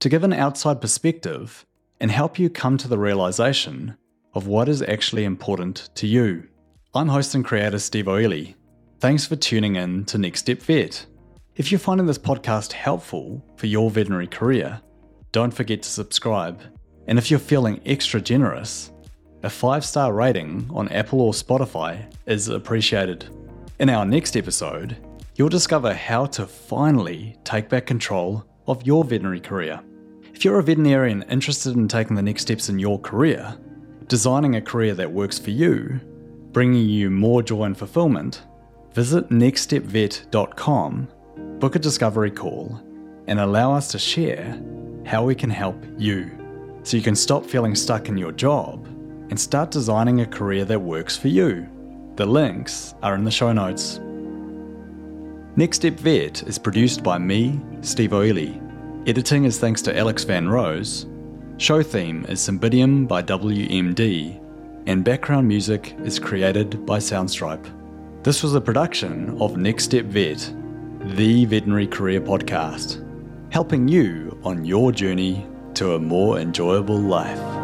to 0.00 0.08
give 0.08 0.24
an 0.24 0.32
outside 0.32 0.80
perspective 0.80 1.64
and 2.00 2.10
help 2.10 2.38
you 2.38 2.48
come 2.48 2.76
to 2.78 2.88
the 2.88 2.98
realization 2.98 3.96
of 4.34 4.46
what 4.46 4.68
is 4.68 4.82
actually 4.82 5.24
important 5.24 5.90
to 5.94 6.06
you. 6.06 6.46
I'm 6.94 7.08
host 7.08 7.34
and 7.34 7.44
creator 7.44 7.78
Steve 7.78 8.08
Oily. 8.08 8.56
Thanks 9.00 9.26
for 9.26 9.36
tuning 9.36 9.76
in 9.76 10.04
to 10.06 10.18
Next 10.18 10.40
Step 10.40 10.60
Vet. 10.62 11.06
If 11.58 11.72
you're 11.72 11.80
finding 11.80 12.06
this 12.06 12.18
podcast 12.18 12.70
helpful 12.70 13.44
for 13.56 13.66
your 13.66 13.90
veterinary 13.90 14.28
career, 14.28 14.80
don't 15.32 15.52
forget 15.52 15.82
to 15.82 15.88
subscribe. 15.88 16.62
And 17.08 17.18
if 17.18 17.32
you're 17.32 17.40
feeling 17.40 17.80
extra 17.84 18.20
generous, 18.20 18.92
a 19.42 19.50
five 19.50 19.84
star 19.84 20.12
rating 20.12 20.70
on 20.72 20.88
Apple 20.90 21.20
or 21.20 21.32
Spotify 21.32 22.12
is 22.26 22.46
appreciated. 22.46 23.26
In 23.80 23.90
our 23.90 24.04
next 24.04 24.36
episode, 24.36 24.98
you'll 25.34 25.48
discover 25.48 25.92
how 25.92 26.26
to 26.26 26.46
finally 26.46 27.36
take 27.42 27.68
back 27.68 27.86
control 27.86 28.44
of 28.68 28.86
your 28.86 29.02
veterinary 29.02 29.40
career. 29.40 29.80
If 30.32 30.44
you're 30.44 30.60
a 30.60 30.62
veterinarian 30.62 31.24
interested 31.28 31.74
in 31.74 31.88
taking 31.88 32.14
the 32.14 32.22
next 32.22 32.42
steps 32.42 32.68
in 32.68 32.78
your 32.78 33.00
career, 33.00 33.58
designing 34.06 34.54
a 34.54 34.62
career 34.62 34.94
that 34.94 35.10
works 35.10 35.40
for 35.40 35.50
you, 35.50 35.98
bringing 36.52 36.88
you 36.88 37.10
more 37.10 37.42
joy 37.42 37.64
and 37.64 37.76
fulfillment, 37.76 38.42
visit 38.94 39.28
nextstepvet.com 39.30 41.08
book 41.58 41.74
a 41.74 41.78
discovery 41.78 42.30
call, 42.30 42.80
and 43.26 43.40
allow 43.40 43.74
us 43.74 43.88
to 43.88 43.98
share 43.98 44.60
how 45.04 45.24
we 45.24 45.34
can 45.34 45.50
help 45.50 45.82
you 45.96 46.30
so 46.82 46.96
you 46.96 47.02
can 47.02 47.16
stop 47.16 47.44
feeling 47.44 47.74
stuck 47.74 48.08
in 48.08 48.16
your 48.16 48.32
job 48.32 48.86
and 49.30 49.38
start 49.38 49.70
designing 49.70 50.20
a 50.20 50.26
career 50.26 50.64
that 50.64 50.80
works 50.80 51.16
for 51.16 51.28
you. 51.28 51.68
The 52.16 52.26
links 52.26 52.94
are 53.02 53.14
in 53.14 53.24
the 53.24 53.30
show 53.30 53.52
notes. 53.52 54.00
Next 55.56 55.78
Step 55.78 55.94
Vet 55.94 56.42
is 56.44 56.58
produced 56.58 57.02
by 57.02 57.18
me, 57.18 57.60
Steve 57.80 58.12
Oily. 58.12 58.60
Editing 59.06 59.44
is 59.44 59.58
thanks 59.58 59.82
to 59.82 59.96
Alex 59.96 60.24
Van 60.24 60.48
Rose. 60.48 61.06
Show 61.56 61.82
theme 61.82 62.24
is 62.28 62.40
Symbidium 62.40 63.08
by 63.08 63.22
WMD, 63.22 64.40
and 64.86 65.04
background 65.04 65.48
music 65.48 65.96
is 66.04 66.18
created 66.18 66.86
by 66.86 66.98
Soundstripe. 66.98 67.66
This 68.22 68.42
was 68.42 68.54
a 68.54 68.60
production 68.60 69.36
of 69.40 69.56
Next 69.56 69.84
Step 69.84 70.04
Vet, 70.04 70.52
the 71.16 71.46
veterinary 71.46 71.86
career 71.86 72.20
podcast, 72.20 73.02
helping 73.50 73.88
you 73.88 74.38
on 74.44 74.62
your 74.64 74.92
journey 74.92 75.46
to 75.72 75.94
a 75.94 75.98
more 75.98 76.38
enjoyable 76.38 76.98
life. 76.98 77.57